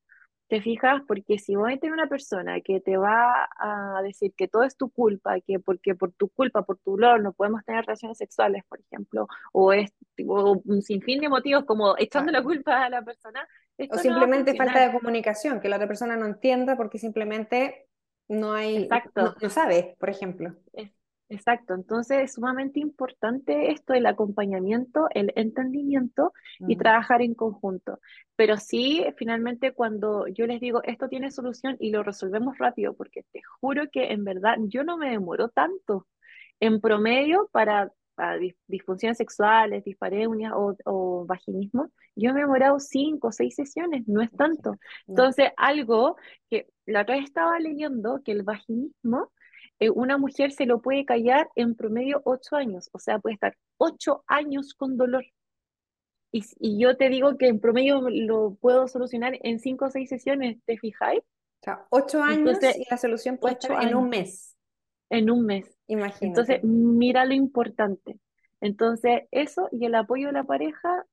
¿Te 0.48 0.62
fijas? 0.62 1.02
Porque 1.08 1.40
si 1.40 1.56
vos 1.56 1.68
tener 1.80 1.92
una 1.92 2.08
persona 2.08 2.62
que 2.62 2.80
te 2.80 2.98
va 2.98 3.50
a 3.58 4.00
decir 4.04 4.34
que 4.38 4.48
todo 4.48 4.64
es 4.64 4.78
tu 4.78 4.92
culpa, 4.92 5.40
que 5.42 5.60
porque 5.60 5.96
por 5.96 6.12
tu 6.12 6.30
culpa, 6.30 6.62
por 6.62 6.78
tu 6.78 6.92
dolor, 6.92 7.22
no 7.24 7.34
podemos 7.34 7.66
tener 7.66 7.84
relaciones 7.84 8.20
sexuales, 8.20 8.64
por 8.70 8.80
ejemplo, 8.80 9.28
o 9.54 9.74
es 9.74 9.92
un 10.20 10.82
sinfín 10.84 11.22
de 11.22 11.30
motivos 11.30 11.66
como 11.66 11.96
echando 11.98 12.32
la 12.32 12.44
culpa 12.44 12.84
a 12.84 12.90
la 12.90 13.02
persona. 13.02 13.48
O 13.90 13.98
simplemente 13.98 14.56
falta 14.56 14.88
de 14.88 14.94
comunicación, 14.94 15.60
que 15.60 15.68
la 15.68 15.78
otra 15.78 15.88
persona 15.88 16.16
no 16.16 16.28
entienda 16.28 16.78
porque 16.78 17.00
simplemente 17.00 17.88
no 18.28 18.54
hay, 18.54 18.84
Exacto. 18.84 19.36
No, 19.42 19.50
sabe, 19.50 19.96
por 20.00 20.10
ejemplo. 20.10 20.56
Exacto, 21.28 21.74
entonces 21.74 22.24
es 22.24 22.34
sumamente 22.34 22.80
importante 22.80 23.72
esto, 23.72 23.94
el 23.94 24.06
acompañamiento, 24.06 25.08
el 25.10 25.34
entendimiento 25.36 26.34
y 26.60 26.76
mm. 26.76 26.80
trabajar 26.80 27.24
en 27.24 27.34
conjunto. 27.34 28.00
Pero 28.36 28.58
sí, 28.58 29.04
finalmente 29.18 29.74
cuando 29.74 30.28
yo 30.28 30.46
les 30.46 30.62
digo, 30.62 30.84
esto 30.84 31.08
tiene 31.10 31.32
solución 31.32 31.78
y 31.80 31.90
lo 31.90 32.04
resolvemos 32.04 32.60
rápido, 32.60 32.94
porque 32.94 33.24
te 33.32 33.42
juro 33.60 33.90
que 33.92 34.12
en 34.12 34.24
verdad 34.24 34.58
yo 34.68 34.84
no 34.84 34.98
me 34.98 35.10
demoro 35.10 35.50
tanto. 35.50 36.08
En 36.60 36.80
promedio, 36.80 37.50
para, 37.52 37.92
disfunciones 38.68 39.18
sexuales, 39.18 39.84
dispareunias 39.84 40.54
o, 40.56 40.76
o, 40.86 41.26
vaginismo, 41.26 41.92
yo 42.16 42.34
me 42.34 42.40
he 42.40 42.44
demorado 42.44 42.80
cinco 42.80 43.30
o 43.30 43.32
seis 43.32 43.56
sesiones, 43.56 44.08
no 44.08 44.22
es 44.22 44.32
tanto. 44.32 44.78
Entonces, 45.08 45.50
algo 45.58 46.16
que 46.50 46.68
la 46.86 47.02
otra 47.02 47.16
vez 47.16 47.26
estaba 47.26 47.60
leyendo, 47.60 48.22
que 48.24 48.32
el 48.32 48.44
vaginismo 48.44 49.32
eh, 49.80 49.90
una 49.90 50.18
mujer 50.18 50.52
se 50.52 50.66
lo 50.66 50.82
puede 50.82 51.06
callar 51.06 51.50
en 51.56 51.76
promedio 51.76 52.22
ocho 52.26 52.56
años, 52.56 52.90
o 52.94 53.00
sea, 53.00 53.20
puede 53.20 53.36
estar 53.36 53.58
ocho 53.78 54.24
años 54.28 54.74
con 54.74 54.98
dolor. 54.98 55.26
Y, 56.32 56.44
y, 56.60 56.80
yo 56.80 56.98
te 56.98 57.10
digo 57.10 57.38
que 57.38 57.48
en 57.48 57.60
promedio 57.60 58.10
lo 58.10 58.56
puedo 58.56 58.88
solucionar 58.88 59.38
en 59.42 59.60
cinco 59.60 59.86
o 59.86 59.90
seis 59.90 60.10
sesiones, 60.10 60.58
¿te 60.66 60.78
fijáis? 60.78 61.20
O 61.20 61.64
sea, 61.64 61.86
ocho 61.90 62.22
años 62.22 62.58
y 62.62 62.86
la 62.90 62.98
solución 62.98 63.38
puede 63.38 63.56
estar 63.56 63.84
en 63.84 63.96
un 63.96 64.10
mes. 64.10 64.56
En 65.10 65.30
un 65.30 65.46
mes. 65.46 65.78
Imagínate. 65.88 66.26
Entonces, 66.26 66.64
mira 66.64 67.26
lo 67.26 67.34
importante. 67.34 68.20
Entonces, 68.60 69.24
eso 69.32 69.70
y 69.72 69.86
el 69.86 69.96
apoyo 69.96 70.28
de 70.28 70.34
la 70.34 70.44
pareja 70.44 71.06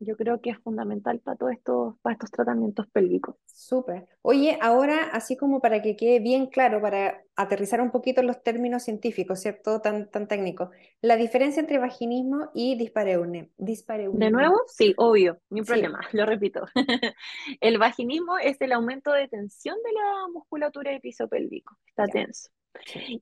yo 0.00 0.16
creo 0.16 0.40
que 0.40 0.50
es 0.50 0.58
fundamental 0.58 1.20
para 1.20 1.36
todos 1.36 1.52
estos, 1.52 1.94
para 2.00 2.14
estos 2.14 2.30
tratamientos 2.30 2.86
pélvicos. 2.88 3.36
Súper. 3.44 4.08
Oye, 4.22 4.58
ahora, 4.62 5.10
así 5.12 5.36
como 5.36 5.60
para 5.60 5.82
que 5.82 5.94
quede 5.94 6.20
bien 6.20 6.46
claro, 6.46 6.80
para 6.80 7.22
aterrizar 7.36 7.80
un 7.82 7.90
poquito 7.90 8.22
los 8.22 8.42
términos 8.42 8.82
científicos, 8.82 9.40
¿cierto? 9.40 9.80
Tan, 9.80 10.10
tan 10.10 10.26
técnicos. 10.26 10.70
La 11.02 11.16
diferencia 11.16 11.60
entre 11.60 11.78
vaginismo 11.78 12.50
y 12.54 12.76
dispareunia. 12.76 13.46
¿De 13.58 14.30
nuevo? 14.30 14.56
Sí, 14.66 14.94
obvio, 14.96 15.38
ni 15.50 15.62
problema, 15.62 16.00
lo 16.12 16.24
repito. 16.24 16.64
el 17.60 17.78
vaginismo 17.78 18.38
es 18.38 18.60
el 18.60 18.72
aumento 18.72 19.12
de 19.12 19.28
tensión 19.28 19.76
de 19.84 19.92
la 19.92 20.28
musculatura 20.32 20.90
del 20.90 21.00
piso 21.00 21.28
pélvico, 21.28 21.76
está 21.86 22.06
tenso. 22.06 22.48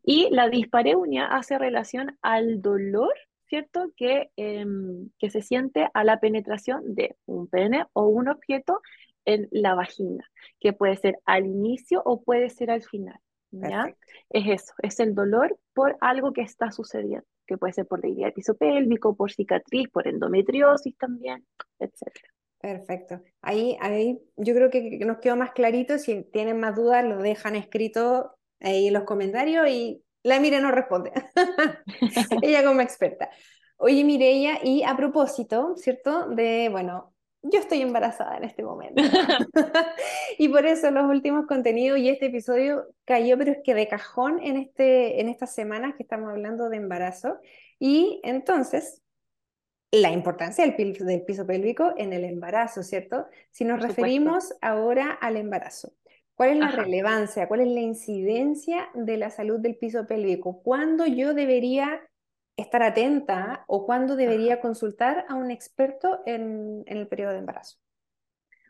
Y 0.02 0.28
la 0.30 0.48
dispareunia 0.48 1.26
hace 1.26 1.58
relación 1.58 2.18
al 2.22 2.60
dolor 2.60 3.14
¿cierto? 3.48 3.92
Que, 3.96 4.30
em, 4.36 5.10
que 5.18 5.30
se 5.30 5.42
siente 5.42 5.88
a 5.94 6.04
la 6.04 6.20
penetración 6.20 6.94
de 6.94 7.16
un 7.26 7.48
pene 7.48 7.86
o 7.92 8.06
un 8.08 8.28
objeto 8.28 8.80
en 9.24 9.48
la 9.50 9.74
vagina, 9.74 10.24
que 10.60 10.72
puede 10.72 10.96
ser 10.96 11.18
al 11.24 11.46
inicio 11.46 12.02
o 12.04 12.22
puede 12.22 12.50
ser 12.50 12.70
al 12.70 12.82
final. 12.82 13.18
¿ya? 13.50 13.94
Es 14.30 14.62
eso, 14.62 14.74
es 14.82 15.00
el 15.00 15.14
dolor 15.14 15.58
por 15.74 15.96
algo 16.00 16.32
que 16.32 16.42
está 16.42 16.70
sucediendo, 16.70 17.26
que 17.46 17.56
puede 17.56 17.72
ser 17.72 17.86
por 17.86 18.00
debilidad 18.00 18.26
del 18.26 18.34
piso 18.34 18.56
pélvico, 18.56 19.16
por 19.16 19.32
cicatriz, 19.32 19.88
por 19.88 20.06
endometriosis 20.06 20.96
también, 20.96 21.46
etc. 21.78 22.12
Perfecto. 22.60 23.22
Ahí, 23.40 23.76
ahí 23.80 24.18
yo 24.36 24.54
creo 24.54 24.70
que 24.70 24.98
nos 25.04 25.18
quedó 25.18 25.36
más 25.36 25.52
clarito. 25.52 25.98
Si 25.98 26.24
tienen 26.24 26.58
más 26.58 26.74
dudas, 26.74 27.04
lo 27.04 27.22
dejan 27.22 27.54
escrito 27.54 28.34
ahí 28.60 28.88
en 28.88 28.94
los 28.94 29.04
comentarios 29.04 29.68
y 29.68 30.02
la 30.28 30.40
Mire 30.40 30.60
no 30.60 30.70
responde. 30.70 31.12
Ella 32.42 32.64
como 32.64 32.80
experta. 32.80 33.30
Oye, 33.78 34.04
Mireia, 34.04 34.58
y 34.62 34.82
a 34.82 34.96
propósito, 34.96 35.74
¿cierto? 35.76 36.28
De, 36.28 36.68
bueno, 36.70 37.14
yo 37.42 37.60
estoy 37.60 37.80
embarazada 37.80 38.36
en 38.36 38.44
este 38.44 38.62
momento. 38.62 39.02
y 40.38 40.48
por 40.48 40.66
eso 40.66 40.90
los 40.90 41.08
últimos 41.08 41.46
contenidos 41.46 41.98
y 41.98 42.08
este 42.08 42.26
episodio 42.26 42.86
cayó, 43.04 43.38
pero 43.38 43.52
es 43.52 43.58
que 43.64 43.74
de 43.74 43.88
cajón 43.88 44.40
en, 44.42 44.56
este, 44.56 45.20
en 45.20 45.28
estas 45.28 45.54
semanas 45.54 45.94
que 45.96 46.02
estamos 46.02 46.30
hablando 46.30 46.68
de 46.68 46.76
embarazo. 46.76 47.38
Y 47.78 48.20
entonces, 48.24 49.00
la 49.92 50.10
importancia 50.10 50.66
del, 50.66 50.92
del 50.92 51.22
piso 51.22 51.46
pélvico 51.46 51.94
en 51.96 52.12
el 52.12 52.24
embarazo, 52.24 52.82
¿cierto? 52.82 53.26
Si 53.50 53.64
nos 53.64 53.80
referimos 53.80 54.54
ahora 54.60 55.12
al 55.12 55.36
embarazo. 55.36 55.94
¿Cuál 56.38 56.50
es 56.50 56.58
la 56.58 56.70
relevancia? 56.70 57.48
¿Cuál 57.48 57.62
es 57.62 57.66
la 57.66 57.80
incidencia 57.80 58.90
de 58.94 59.16
la 59.16 59.28
salud 59.28 59.58
del 59.58 59.74
piso 59.74 60.06
pélvico? 60.06 60.62
¿Cuándo 60.62 61.04
yo 61.04 61.34
debería 61.34 62.00
estar 62.56 62.80
atenta 62.84 63.64
o 63.66 63.84
cuándo 63.84 64.14
debería 64.14 64.60
consultar 64.60 65.26
a 65.28 65.34
un 65.34 65.50
experto 65.50 66.20
en, 66.26 66.84
el 66.86 67.08
periodo 67.08 67.32
de 67.32 67.38
embarazo? 67.38 67.78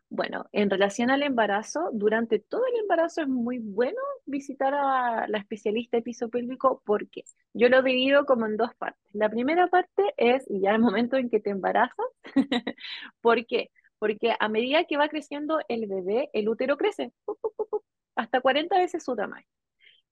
Bueno, 0.09 0.47
en 0.53 0.71
relación 0.71 1.11
al 1.11 1.23
embarazo, 1.23 1.91
durante 1.93 2.39
todo 2.39 2.63
el 2.73 2.81
embarazo 2.81 3.21
es 3.21 3.29
muy 3.29 3.59
bueno 3.59 4.01
visitar 4.25 4.73
a 4.73 5.29
la 5.29 5.37
especialista 5.37 5.99
de 5.99 6.03
piso 6.03 6.31
pélvico 6.31 6.81
porque 6.87 7.25
yo 7.53 7.69
lo 7.69 7.83
divido 7.83 8.25
como 8.25 8.47
en 8.47 8.57
dos 8.57 8.75
partes. 8.77 9.05
La 9.13 9.29
primera 9.29 9.67
parte 9.67 10.15
es 10.17 10.43
ya 10.49 10.71
el 10.71 10.79
momento 10.79 11.19
en 11.19 11.29
que 11.29 11.39
te 11.39 11.51
embarazas. 11.51 12.07
¿Por 13.21 13.45
qué? 13.45 13.71
Porque 13.99 14.35
a 14.39 14.49
medida 14.49 14.85
que 14.85 14.97
va 14.97 15.09
creciendo 15.09 15.61
el 15.69 15.87
bebé, 15.87 16.31
el 16.33 16.49
útero 16.49 16.77
crece 16.77 17.13
hasta 18.17 18.41
40 18.41 18.79
veces 18.79 19.05
su 19.05 19.15
tamaño. 19.17 19.47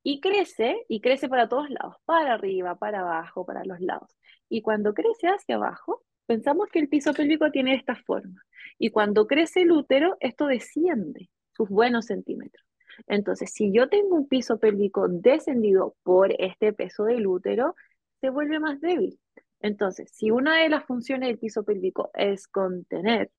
Y 0.03 0.21
crece, 0.21 0.85
y 0.89 1.01
crece 1.01 1.29
para 1.29 1.49
todos 1.49 1.69
lados, 1.69 1.97
para 2.05 2.35
arriba, 2.35 2.77
para 2.77 3.01
abajo, 3.01 3.45
para 3.45 3.65
los 3.65 3.81
lados. 3.81 4.17
Y 4.49 4.63
cuando 4.63 4.95
crece 4.95 5.27
hacia 5.27 5.57
abajo, 5.57 6.05
pensamos 6.27 6.69
que 6.69 6.79
el 6.79 6.89
piso 6.89 7.13
pélvico 7.13 7.51
tiene 7.51 7.75
esta 7.75 7.97
forma. 7.97 8.41
Y 8.79 8.91
cuando 8.91 9.27
crece 9.27 9.63
el 9.63 9.73
útero, 9.73 10.17
esto 10.21 10.47
desciende 10.47 11.29
sus 11.53 11.69
buenos 11.69 12.07
centímetros. 12.07 12.65
Entonces, 13.09 13.53
si 13.53 13.73
yo 13.73 13.89
tengo 13.89 14.15
un 14.15 14.29
piso 14.29 14.59
pélvico 14.59 15.09
descendido 15.09 15.97
por 16.03 16.33
este 16.41 16.73
peso 16.73 17.05
del 17.05 17.27
útero, 17.27 17.75
se 18.21 18.31
vuelve 18.31 18.61
más 18.61 18.81
débil. 18.81 19.19
Entonces, 19.61 20.11
si 20.13 20.31
una 20.31 20.63
de 20.63 20.69
las 20.69 20.85
funciones 20.85 21.29
del 21.29 21.39
piso 21.39 21.65
pélvico 21.65 22.11
es 22.15 22.47
contener 22.47 23.31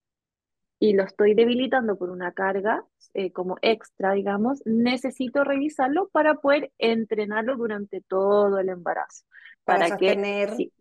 y 0.80 0.94
lo 0.94 1.04
estoy 1.04 1.34
debilitando 1.34 1.98
por 1.98 2.10
una 2.10 2.32
carga 2.34 2.86
eh, 3.14 3.32
como 3.32 3.58
extra, 3.62 4.14
digamos, 4.14 4.62
necesito 4.66 5.44
revisarlo 5.44 6.10
para 6.10 6.36
poder 6.36 6.72
entrenarlo 6.78 7.58
durante 7.58 8.02
todo 8.02 8.60
el 8.60 8.70
embarazo. 8.70 9.26
Para, 9.64 9.80
para 9.80 9.90
sostener 9.90 10.56
que, 10.56 10.72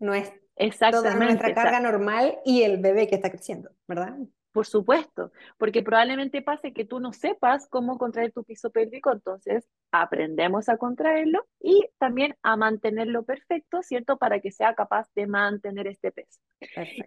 toda 0.91 1.15
nuestra 1.15 1.55
carga 1.55 1.81
normal 1.81 2.39
y 2.45 2.63
el 2.63 2.79
bebé 2.79 3.09
que 3.09 3.17
está 3.17 3.31
creciendo, 3.31 3.71
¿verdad? 3.89 4.17
Por 4.57 4.65
supuesto, 4.65 5.33
porque 5.59 5.83
probablemente 5.83 6.41
pase 6.41 6.73
que 6.73 6.87
tú 6.87 6.99
no 6.99 7.13
sepas 7.13 7.69
cómo 7.69 7.99
contraer 7.99 8.33
tu 8.33 8.43
piso 8.43 8.71
pélvico, 8.71 9.13
entonces 9.13 9.69
aprendemos 9.93 10.71
a 10.71 10.79
contraerlo 10.79 11.45
y 11.61 11.87
también 11.99 12.37
a 12.43 12.57
mantenerlo 12.57 13.23
perfecto, 13.25 13.83
¿cierto? 13.83 14.17
Para 14.17 14.41
que 14.41 14.51
sea 14.51 14.75
capaz 14.75 15.11
de 15.15 15.27
mantener 15.27 15.89
este 15.89 16.11
peso. 16.11 16.41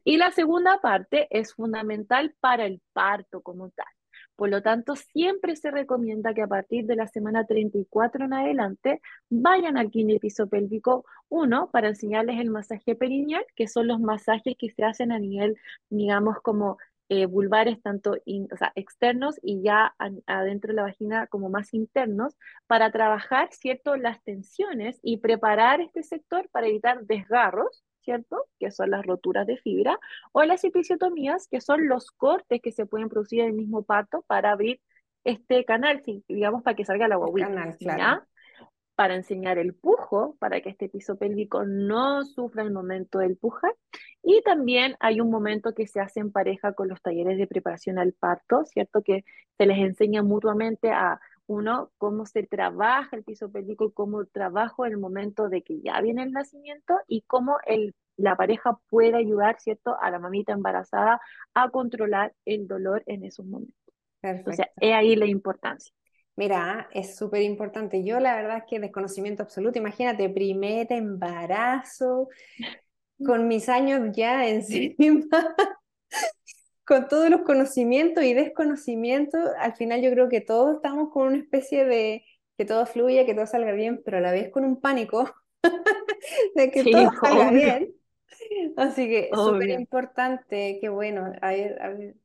Y 0.04 0.18
la 0.18 0.30
segunda 0.30 0.80
parte 0.80 1.28
es 1.32 1.56
fundamental 1.56 2.36
para 2.40 2.68
el 2.68 2.84
parto 2.94 3.42
como 3.42 3.72
tal. 3.72 3.88
Por 4.36 4.50
lo 4.50 4.62
tanto, 4.62 4.96
siempre 4.96 5.56
se 5.56 5.72
recomienda 5.72 6.34
que 6.34 6.44
a 6.44 6.48
partir 6.48 6.86
de 6.86 6.96
la 6.96 7.08
semana 7.08 7.46
34 7.46 8.26
en 8.26 8.34
adelante 8.34 9.02
vayan 9.30 9.76
al 9.76 9.90
piso 9.90 10.48
pélvico, 10.48 11.04
uno, 11.28 11.70
para 11.72 11.90
enseñarles 11.90 12.40
el 12.40 12.50
masaje 12.50 12.96
perineal, 12.96 13.46
que 13.56 13.68
son 13.68 13.88
los 13.88 14.00
masajes 14.00 14.56
que 14.58 14.70
se 14.70 14.84
hacen 14.84 15.12
a 15.12 15.20
nivel, 15.20 15.58
digamos, 15.90 16.38
como 16.42 16.78
eh, 17.10 17.26
vulvares 17.26 17.82
tanto 17.82 18.16
externos 18.76 19.40
y 19.42 19.62
ya 19.62 19.96
adentro 20.28 20.70
de 20.70 20.76
la 20.76 20.84
vagina 20.84 21.28
como 21.28 21.50
más 21.50 21.74
internos 21.74 22.38
para 22.68 22.92
trabajar, 22.92 23.50
¿cierto?, 23.52 23.98
las 23.98 24.24
tensiones 24.24 25.00
y 25.02 25.18
preparar 25.18 25.82
este 25.82 26.04
sector 26.04 26.48
para 26.52 26.68
evitar 26.68 27.06
desgarros, 27.06 27.84
¿cierto?, 28.02 28.46
que 28.60 28.72
son 28.72 28.92
las 28.92 29.06
roturas 29.06 29.48
de 29.48 29.58
fibra, 29.58 30.00
o 30.32 30.44
las 30.44 30.64
episiotomías, 30.64 31.48
que 31.48 31.62
son 31.62 31.88
los 31.88 32.12
cortes 32.12 32.62
que 32.62 32.72
se 32.72 32.86
pueden 32.86 33.10
producir 33.10 33.42
en 33.42 33.48
el 33.48 33.54
mismo 33.54 33.84
parto 33.84 34.24
para 34.28 34.52
abrir 34.52 34.80
este 35.24 35.66
canal, 35.66 36.02
digamos, 36.28 36.64
para 36.64 36.76
que 36.76 36.86
salga 36.86 37.08
la 37.08 37.18
guaguita. 37.18 37.76
Claro 37.80 38.29
para 39.00 39.16
enseñar 39.16 39.58
el 39.58 39.74
pujo, 39.74 40.36
para 40.40 40.60
que 40.60 40.68
este 40.68 40.90
piso 40.90 41.16
pélvico 41.16 41.64
no 41.64 42.26
sufra 42.26 42.64
el 42.64 42.72
momento 42.74 43.20
del 43.20 43.38
pujar. 43.38 43.74
Y 44.22 44.42
también 44.42 44.98
hay 45.00 45.22
un 45.22 45.32
momento 45.32 45.74
que 45.74 45.88
se 45.88 46.02
hace 46.02 46.20
en 46.20 46.34
pareja 46.34 46.74
con 46.74 46.90
los 46.90 47.02
talleres 47.02 47.38
de 47.38 47.48
preparación 47.48 47.98
al 47.98 48.12
parto, 48.12 48.66
¿cierto? 48.66 49.02
Que 49.02 49.24
se 49.58 49.66
les 49.66 49.78
enseña 49.78 50.22
mutuamente 50.22 50.92
a 50.92 51.18
uno 51.48 51.92
cómo 51.98 52.26
se 52.26 52.44
trabaja 52.44 53.16
el 53.16 53.24
piso 53.24 53.50
pélvico, 53.50 53.94
cómo 53.94 54.26
trabajo 54.26 54.86
el 54.86 54.98
momento 54.98 55.48
de 55.48 55.62
que 55.62 55.80
ya 55.80 56.02
viene 56.02 56.24
el 56.24 56.34
nacimiento 56.34 56.94
y 57.08 57.22
cómo 57.22 57.56
el, 57.68 57.96
la 58.18 58.36
pareja 58.36 58.82
puede 58.90 59.16
ayudar, 59.16 59.62
¿cierto?, 59.62 59.96
a 60.02 60.12
la 60.12 60.20
mamita 60.20 60.52
embarazada 60.52 61.22
a 61.54 61.70
controlar 61.70 62.34
el 62.44 62.68
dolor 62.68 63.04
en 63.06 63.24
esos 63.24 63.46
momentos. 63.46 63.96
Perfecto. 64.20 64.52
O 64.52 64.54
sea, 64.56 64.70
es 64.76 64.94
ahí 64.94 65.16
la 65.16 65.26
importancia. 65.28 65.94
Mira, 66.40 66.88
es 66.94 67.18
súper 67.18 67.42
importante. 67.42 68.02
Yo 68.02 68.22
la 68.22 68.34
verdad 68.34 68.60
es 68.60 68.64
que 68.64 68.80
desconocimiento 68.80 69.44
absoluto. 69.44 69.78
Imagínate, 69.78 70.30
primer 70.30 70.88
embarazo, 70.90 72.30
con 73.26 73.50
mis 73.50 73.68
años 73.68 74.16
ya 74.16 74.48
encima, 74.48 75.26
con 76.86 77.10
todos 77.10 77.30
los 77.30 77.42
conocimientos 77.42 78.24
y 78.24 78.34
desconocimientos, 78.34 79.42
al 79.60 79.76
final 79.76 80.02
yo 80.02 80.12
creo 80.12 80.30
que 80.30 80.40
todos 80.40 80.78
estamos 80.78 81.12
con 81.12 81.28
una 81.28 81.40
especie 81.40 81.84
de 81.84 82.24
que 82.58 82.64
todo 82.64 82.86
fluya, 82.86 83.26
que 83.26 83.34
todo 83.34 83.46
salga 83.46 83.74
bien, 83.74 84.02
pero 84.06 84.20
a 84.20 84.22
la 84.22 84.32
vez 84.32 84.50
con 84.50 84.64
un 84.64 84.80
pánico 84.80 85.30
de 86.56 86.72
que 86.72 86.86
todo 86.86 87.12
salga 87.22 87.52
bien. 87.52 87.94
Así 88.78 89.10
que 89.10 89.30
súper 89.34 89.72
importante, 89.72 90.78
qué 90.80 90.88
bueno. 90.88 91.34
A 91.42 91.50
ver, 91.50 91.82
a 91.82 91.90
ver, 91.90 92.16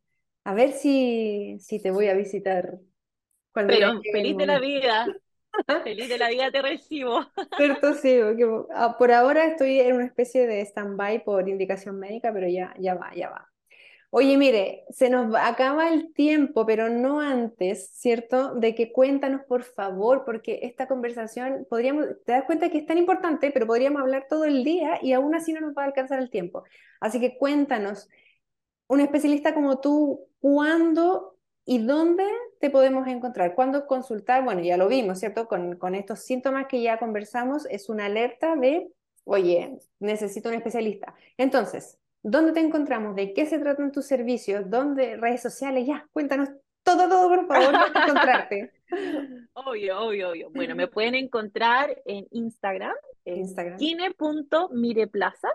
a 0.45 0.55
ver 0.55 0.71
si, 0.71 1.59
si 1.59 1.83
te 1.83 1.91
voy 1.91 2.07
a 2.07 2.15
visitar 2.15 2.79
pero 3.55 4.01
feliz 4.13 4.37
de 4.37 4.47
la 4.47 4.59
vida. 4.59 5.07
Feliz 5.85 6.09
de 6.09 6.19
la 6.19 6.29
vida 6.31 6.51
te 6.51 6.63
recibo. 6.63 7.25
Cierto, 7.57 7.95
sí, 7.95 8.19
ah, 8.75 8.97
por 8.99 9.13
ahora 9.13 9.45
estoy 9.45 9.79
en 9.79 9.95
una 9.95 10.07
especie 10.07 10.49
de 10.49 10.61
stand-by 10.63 11.23
por 11.23 11.49
indicación 11.49 11.99
médica, 11.99 12.33
pero 12.33 12.49
ya, 12.49 12.75
ya 12.79 12.95
va, 12.97 13.15
ya 13.15 13.31
va. 13.31 13.55
Oye, 14.17 14.37
mire, 14.37 14.85
se 14.91 15.11
nos 15.11 15.35
acaba 15.35 15.89
el 15.89 16.13
tiempo, 16.13 16.65
pero 16.65 16.89
no 16.89 17.19
antes, 17.21 17.91
¿cierto? 17.95 18.55
De 18.55 18.75
que 18.75 18.93
cuéntanos, 18.93 19.43
por 19.49 19.65
favor, 19.65 20.25
porque 20.25 20.61
esta 20.63 20.87
conversación, 20.87 21.67
podríamos, 21.69 22.07
te 22.25 22.31
das 22.31 22.45
cuenta 22.45 22.71
que 22.71 22.79
es 22.79 22.87
tan 22.87 22.97
importante, 22.97 23.51
pero 23.51 23.67
podríamos 23.67 24.01
hablar 24.01 24.27
todo 24.29 24.45
el 24.45 24.63
día 24.63 25.01
y 25.03 25.13
aún 25.15 25.35
así 25.35 25.53
no 25.53 25.61
nos 25.61 25.77
va 25.77 25.83
a 25.83 25.87
alcanzar 25.87 26.21
el 26.21 26.31
tiempo. 26.31 26.63
Así 27.01 27.19
que 27.19 27.37
cuéntanos, 27.37 28.09
un 28.87 29.01
especialista 29.01 29.53
como 29.53 29.81
tú, 29.81 30.29
¿cuándo 30.39 31.34
¿Y 31.65 31.79
dónde 31.79 32.27
te 32.61 32.71
podemos 32.71 33.07
encontrar? 33.09 33.55
¿Cuándo 33.55 33.87
consultar? 33.87 34.45
Bueno, 34.45 34.61
ya 34.61 34.77
lo 34.77 34.89
vimos, 34.89 35.21
¿cierto? 35.21 35.49
Con, 35.49 35.77
con, 35.77 35.95
estos 35.95 36.21
síntomas 36.21 36.67
que 36.67 36.83
ya 36.83 36.99
conversamos, 36.99 37.67
es 37.71 37.89
una 37.89 38.07
alerta 38.07 38.57
de, 38.57 38.89
oye, 39.25 39.79
necesito 39.99 40.49
un 40.51 40.57
especialista. 40.57 41.15
Entonces, 41.39 41.99
¿Dónde 42.27 42.53
te 42.53 42.61
encontramos? 42.61 43.15
¿De 43.15 43.35
qué 43.35 43.45
se 43.45 43.59
tratan 43.59 43.93
tus 43.93 44.07
servicios? 44.07 44.71
¿Dónde? 44.71 45.19
Redes 45.19 45.43
sociales, 45.43 45.87
ya, 45.87 46.09
cuéntanos 46.11 46.49
todo, 46.83 47.07
todo, 47.07 47.29
por 47.29 47.47
favor, 47.47 47.75
encontrarte. 47.95 48.73
Obvio, 49.53 50.01
obvio, 50.01 50.31
obvio. 50.31 50.51
Bueno, 50.51 50.75
me 50.75 50.89
pueden 50.89 51.17
encontrar 51.17 52.01
en 52.07 52.27
Instagram, 52.31 52.95
en 53.27 53.41
Instagram. 53.41 53.77
kine.mireplaza, 53.77 55.49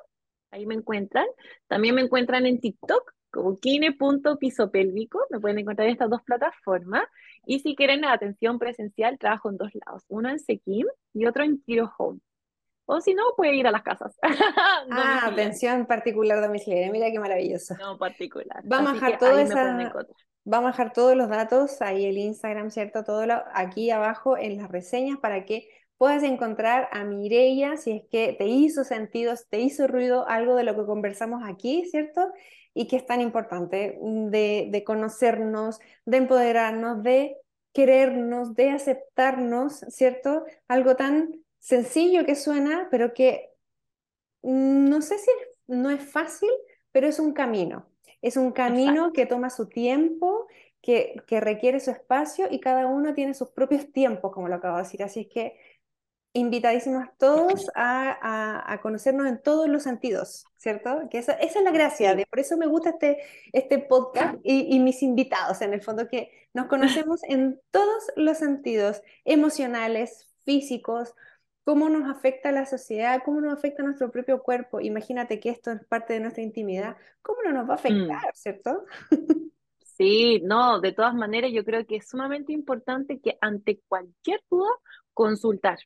ahí 0.52 0.68
me 0.68 0.76
encuentran. 0.76 1.26
También 1.68 1.96
me 1.96 2.02
encuentran 2.02 2.46
en 2.46 2.62
TikTok 2.62 3.16
como 3.32 3.58
kine.pisopélvico, 3.58 5.20
me 5.30 5.40
pueden 5.40 5.60
encontrar 5.60 5.88
en 5.88 5.94
estas 5.94 6.10
dos 6.10 6.22
plataformas. 6.24 7.04
Y 7.46 7.60
si 7.60 7.76
quieren 7.76 8.06
atención 8.06 8.60
presencial, 8.60 9.18
trabajo 9.18 9.50
en 9.50 9.58
dos 9.58 9.72
lados, 9.86 10.04
uno 10.08 10.30
en 10.30 10.40
Sequim 10.40 10.88
y 11.14 11.26
otro 11.26 11.44
en 11.44 11.62
Kiro 11.62 11.92
Home. 11.98 12.20
O 12.86 13.02
si 13.02 13.14
no, 13.14 13.24
puede 13.38 13.56
ir 13.56 13.68
a 13.68 13.72
las 13.72 13.84
casas. 13.84 14.18
ah, 14.92 15.22
atención 15.26 15.86
particular 15.86 16.42
domiciliaria, 16.42 16.92
mira 16.92 17.12
qué 17.12 17.20
maravilloso. 17.20 17.76
No 17.78 17.98
particular. 18.00 18.62
Vamos 18.64 18.92
a 18.92 18.94
dejar 18.96 19.20
todo 19.20 19.38
esa... 19.38 19.94
Vamos 20.46 20.70
a 20.70 20.72
dejar 20.72 20.94
todos 20.94 21.16
los 21.16 21.30
datos, 21.30 21.80
ahí 21.82 22.06
el 22.06 22.18
Instagram, 22.18 22.72
¿cierto? 22.72 23.04
Todo 23.04 23.28
lo, 23.28 23.44
aquí 23.54 23.92
abajo 23.92 24.36
en 24.36 24.58
las 24.58 24.72
reseñas 24.72 25.20
para 25.20 25.46
que 25.46 25.70
puedas 26.00 26.24
encontrar 26.24 26.90
a 26.92 27.04
Mireia 27.04 27.78
si 27.78 27.92
es 27.92 28.04
que 28.10 28.34
te 28.34 28.46
hizo 28.46 28.84
sentido, 28.84 29.36
te 29.50 29.60
hizo 29.60 29.86
ruido 29.86 30.28
algo 30.28 30.56
de 30.56 30.64
lo 30.64 30.76
que 30.76 30.86
conversamos 30.86 31.44
aquí, 31.46 31.86
¿cierto? 31.92 32.32
Y 32.74 32.88
que 32.88 32.98
es 32.98 33.06
tan 33.06 33.22
importante 33.22 33.98
mm, 34.02 34.30
de, 34.30 34.68
de 34.72 34.84
conocernos, 34.84 35.80
de 36.06 36.18
empoderarnos, 36.18 37.04
de 37.04 37.38
querernos, 37.74 38.56
de 38.56 38.72
aceptarnos, 38.72 39.86
¿cierto? 39.90 40.46
Algo 40.68 40.96
tan 40.96 41.44
sencillo 41.60 42.26
que 42.26 42.36
suena, 42.36 42.88
pero 42.92 43.14
que 43.14 43.52
mm, 44.42 44.90
no 44.90 45.02
sé 45.02 45.18
si 45.18 45.32
no 45.68 45.90
es 45.90 46.04
fácil, 46.04 46.50
pero 46.92 47.08
es 47.08 47.20
un 47.20 47.34
camino. 47.34 47.88
Es 48.22 48.36
un 48.38 48.52
camino 48.52 49.14
que 49.14 49.26
toma 49.26 49.50
su 49.50 49.68
tiempo, 49.68 50.48
que, 50.82 51.16
que, 51.28 51.40
requiere 51.40 51.80
su 51.80 51.92
espacio 51.92 52.48
y 52.50 52.60
cada 52.60 52.88
uno 52.88 53.14
tiene 53.14 53.34
sus 53.34 53.50
propios 53.50 53.92
tiempos, 53.92 54.32
como 54.34 54.48
lo 54.48 54.56
acabo 54.56 54.78
de 54.78 54.84
decir. 54.84 55.04
Así 55.04 55.22
es 55.22 55.28
que 55.28 55.58
invitadísimos 56.34 57.08
todos 57.18 57.70
a, 57.76 58.72
a, 58.72 58.82
conocernos 58.82 59.28
en 59.28 59.42
todos 59.42 59.68
los 59.68 59.84
sentidos, 59.84 60.46
¿cierto? 60.58 61.08
Que 61.10 61.18
esa, 61.18 61.34
esa 61.34 61.60
es 61.60 61.66
la 61.66 61.72
gracia, 61.72 62.16
de, 62.16 62.26
por 62.28 62.40
eso 62.40 62.58
me 62.58 62.68
gusta 62.68 62.92
este, 62.92 63.20
este 63.52 63.80
podcast 63.80 64.36
y, 64.44 64.76
y, 64.76 64.80
mis 64.80 65.02
invitados, 65.02 65.62
en 65.62 65.74
el 65.74 65.82
fondo, 65.82 66.08
que 66.08 66.32
nos 66.54 66.68
conocemos 67.08 67.24
en 67.24 67.60
todos 67.72 68.04
los 68.16 68.38
sentidos, 68.38 69.02
emocionales, 69.26 70.30
físicos, 70.46 71.16
cómo 71.64 71.90
nos 71.90 72.10
afecta 72.10 72.52
la 72.52 72.66
sociedad, 72.66 73.22
cómo 73.24 73.42
nos 73.42 73.54
afecta 73.54 73.84
nuestro 73.84 74.12
propio 74.12 74.42
cuerpo. 74.42 74.80
Imagínate 74.80 75.40
que 75.40 75.50
esto 75.50 75.72
es 75.72 75.86
parte 75.86 76.14
de 76.14 76.20
nuestra 76.20 76.44
intimidad, 76.44 76.98
¿cómo 77.22 77.44
no 77.44 77.52
nos 77.52 77.70
va 77.70 77.74
a 77.74 77.78
mm. 77.78 77.80
afectar, 77.80 78.36
cierto? 78.36 78.86
Sí, 79.98 80.42
no, 80.46 80.80
de 80.80 80.94
todas 80.94 81.14
maneras 81.14 81.52
yo 81.54 81.66
creo 81.66 81.86
que 81.86 81.98
es 81.98 82.08
sumamente 82.08 82.54
importante 82.54 83.20
que 83.20 83.38
ante 83.42 83.82
cualquier 83.88 84.42
duda 84.50 84.70
consultar. 85.14 85.78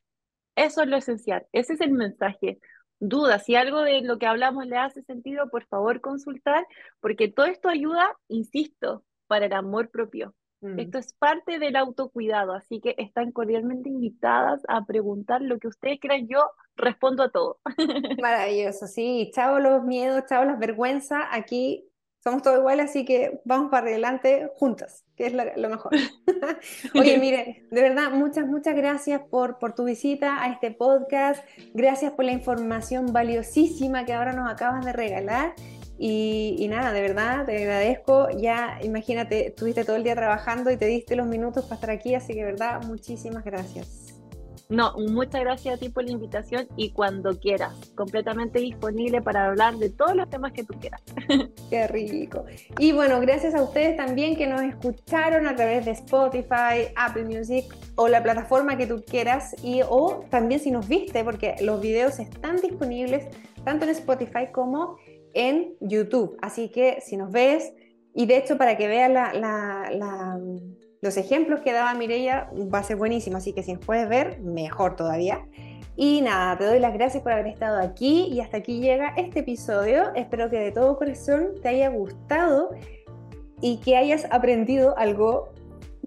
Eso 0.55 0.83
es 0.83 0.87
lo 0.87 0.97
esencial, 0.97 1.45
ese 1.51 1.73
es 1.73 1.81
el 1.81 1.91
mensaje. 1.91 2.59
Duda, 2.99 3.39
si 3.39 3.55
algo 3.55 3.81
de 3.81 4.01
lo 4.01 4.17
que 4.17 4.27
hablamos 4.27 4.65
le 4.65 4.77
hace 4.77 5.01
sentido, 5.03 5.49
por 5.49 5.65
favor 5.65 5.99
consultar, 5.99 6.65
porque 7.01 7.27
todo 7.27 7.47
esto 7.47 7.67
ayuda, 7.67 8.17
insisto, 8.29 9.03
para 9.27 9.47
el 9.47 9.53
amor 9.53 9.89
propio. 9.89 10.33
Mm. 10.61 10.79
Esto 10.79 10.97
es 10.99 11.13
parte 11.13 11.59
del 11.59 11.75
autocuidado, 11.75 12.53
así 12.53 12.79
que 12.79 12.95
están 12.97 13.31
cordialmente 13.31 13.89
invitadas 13.89 14.61
a 14.69 14.85
preguntar 14.85 15.41
lo 15.41 15.59
que 15.59 15.67
ustedes 15.67 15.99
crean. 15.99 16.27
Yo 16.29 16.39
respondo 16.77 17.23
a 17.23 17.31
todo. 17.31 17.59
Maravilloso, 18.21 18.87
sí. 18.87 19.31
Chao 19.35 19.59
los 19.59 19.83
miedos, 19.83 20.23
chao 20.29 20.45
las 20.45 20.57
vergüenzas. 20.57 21.25
Aquí 21.31 21.85
somos 22.23 22.41
todos 22.41 22.59
iguales, 22.59 22.89
así 22.89 23.03
que 23.03 23.41
vamos 23.43 23.69
para 23.69 23.87
adelante 23.87 24.49
juntas, 24.55 25.03
que 25.17 25.25
es 25.25 25.33
lo, 25.33 25.69
mejor. 25.69 25.91
Oye, 26.95 27.17
mire, 27.17 27.65
de 27.69 27.81
verdad, 27.81 28.11
muchas, 28.11 28.47
muchas 28.47 28.75
gracias 28.75 29.21
por, 29.29 29.59
por 29.59 29.75
tu 29.75 29.83
visita 29.83 30.41
a 30.41 30.49
este 30.49 30.71
podcast. 30.71 31.43
Gracias 31.73 32.13
por 32.13 32.23
la 32.23 32.31
información 32.31 33.11
valiosísima 33.11 34.05
que 34.05 34.13
ahora 34.13 34.31
nos 34.31 34.49
acabas 34.49 34.85
de 34.85 34.93
regalar. 34.93 35.53
Y, 35.99 36.65
nada, 36.69 36.91
de 36.91 37.01
verdad, 37.01 37.45
te 37.45 37.57
agradezco. 37.57 38.29
Ya, 38.31 38.79
imagínate, 38.83 39.47
estuviste 39.47 39.83
todo 39.83 39.97
el 39.97 40.03
día 40.03 40.15
trabajando 40.15 40.71
y 40.71 40.77
te 40.77 40.85
diste 40.85 41.15
los 41.15 41.27
minutos 41.27 41.65
para 41.65 41.75
estar 41.75 41.91
aquí, 41.91 42.15
así 42.15 42.33
que, 42.33 42.39
de 42.39 42.45
verdad, 42.45 42.81
muchísimas 42.83 43.43
gracias. 43.43 44.02
No, 44.69 44.93
muchas 44.97 45.41
gracias 45.41 45.75
a 45.75 45.77
ti 45.77 45.89
por 45.89 46.03
la 46.03 46.11
invitación 46.11 46.67
y 46.77 46.91
cuando 46.91 47.39
quieras, 47.39 47.73
completamente 47.95 48.59
disponible 48.59 49.21
para 49.21 49.47
hablar 49.47 49.75
de 49.75 49.89
todos 49.89 50.15
los 50.15 50.29
temas 50.29 50.53
que 50.53 50.63
tú 50.63 50.73
quieras. 50.79 51.01
Qué 51.69 51.87
rico. 51.87 52.45
Y 52.79 52.91
bueno, 52.91 53.19
gracias 53.19 53.53
a 53.55 53.61
ustedes 53.61 53.97
también 53.97 54.35
que 54.35 54.47
nos 54.47 54.61
escucharon 54.61 55.47
a 55.47 55.55
través 55.55 55.85
de 55.85 55.91
Spotify, 55.91 56.91
Apple 56.95 57.25
Music 57.25 57.65
o 57.95 58.07
la 58.07 58.23
plataforma 58.23 58.77
que 58.77 58.87
tú 58.87 59.03
quieras 59.05 59.55
y 59.63 59.81
o 59.87 60.25
también 60.29 60.59
si 60.59 60.71
nos 60.71 60.87
viste, 60.87 61.23
porque 61.23 61.55
los 61.61 61.81
videos 61.81 62.19
están 62.19 62.57
disponibles 62.57 63.25
tanto 63.63 63.85
en 63.85 63.91
Spotify 63.91 64.47
como 64.51 64.97
en 65.33 65.75
YouTube. 65.81 66.37
Así 66.41 66.69
que 66.69 66.99
si 67.01 67.17
nos 67.17 67.31
ves, 67.31 67.73
y 68.15 68.25
de 68.25 68.37
hecho 68.37 68.57
para 68.57 68.77
que 68.77 68.87
veas 68.87 69.11
los 71.03 71.17
ejemplos 71.17 71.59
que 71.59 71.73
daba 71.73 71.93
Mireia, 71.95 72.49
va 72.73 72.79
a 72.79 72.83
ser 72.83 72.95
buenísimo. 72.95 73.35
Así 73.35 73.51
que 73.51 73.61
si 73.61 73.73
nos 73.73 73.85
puedes 73.85 74.07
ver, 74.07 74.39
mejor 74.39 74.95
todavía. 74.95 75.45
Y 75.97 76.21
nada, 76.21 76.57
te 76.57 76.63
doy 76.63 76.79
las 76.79 76.93
gracias 76.93 77.21
por 77.21 77.33
haber 77.33 77.47
estado 77.47 77.77
aquí 77.81 78.29
y 78.31 78.39
hasta 78.39 78.57
aquí 78.57 78.79
llega 78.79 79.13
este 79.17 79.41
episodio. 79.41 80.15
Espero 80.15 80.49
que 80.49 80.57
de 80.57 80.71
todo 80.71 80.97
corazón 80.97 81.49
te 81.61 81.67
haya 81.67 81.89
gustado 81.89 82.69
y 83.59 83.77
que 83.81 83.97
hayas 83.97 84.25
aprendido 84.31 84.97
algo, 84.97 85.49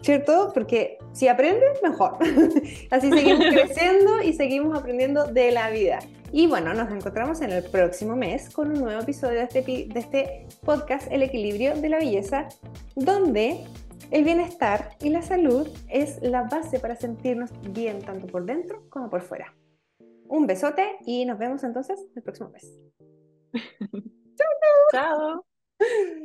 ¿cierto? 0.01 0.51
Porque 0.55 0.97
si 1.13 1.29
aprendes, 1.29 1.79
mejor. 1.83 2.17
Así 2.91 3.13
seguimos 3.13 3.45
creciendo 3.51 4.23
y 4.23 4.33
seguimos 4.33 4.79
aprendiendo 4.79 5.27
de 5.27 5.53
la 5.53 5.69
vida. 5.69 5.99
Y 6.33 6.47
bueno, 6.47 6.73
nos 6.73 6.91
encontramos 6.91 7.43
en 7.43 7.53
el 7.53 7.63
próximo 7.65 8.17
mes 8.17 8.49
con 8.49 8.69
un 8.69 8.81
nuevo 8.81 9.03
episodio 9.03 9.41
de 9.41 9.45
este, 9.45 9.61
de 9.63 10.01
este 10.01 10.47
podcast, 10.65 11.07
El 11.13 11.23
equilibrio 11.23 11.77
de 11.77 11.89
la 11.91 11.99
belleza, 11.99 12.49
donde 12.95 13.61
el 14.11 14.25
bienestar 14.25 14.97
y 15.01 15.11
la 15.11 15.23
salud 15.23 15.69
es 15.88 16.21
la 16.23 16.45
base 16.45 16.79
para 16.79 16.97
sentirnos 16.97 17.51
bien 17.73 18.01
tanto 18.03 18.27
por 18.27 18.45
dentro 18.45 18.88
como 18.88 19.11
por 19.11 19.23
fuera. 19.23 19.55
Un 20.29 20.47
besote 20.47 20.97
y 21.05 21.25
nos 21.25 21.38
vemos 21.38 21.62
entonces 21.64 22.05
el 22.14 22.23
próximo 22.23 22.51
mes. 22.51 22.73
chao. 24.37 24.90
Chao. 24.92 25.47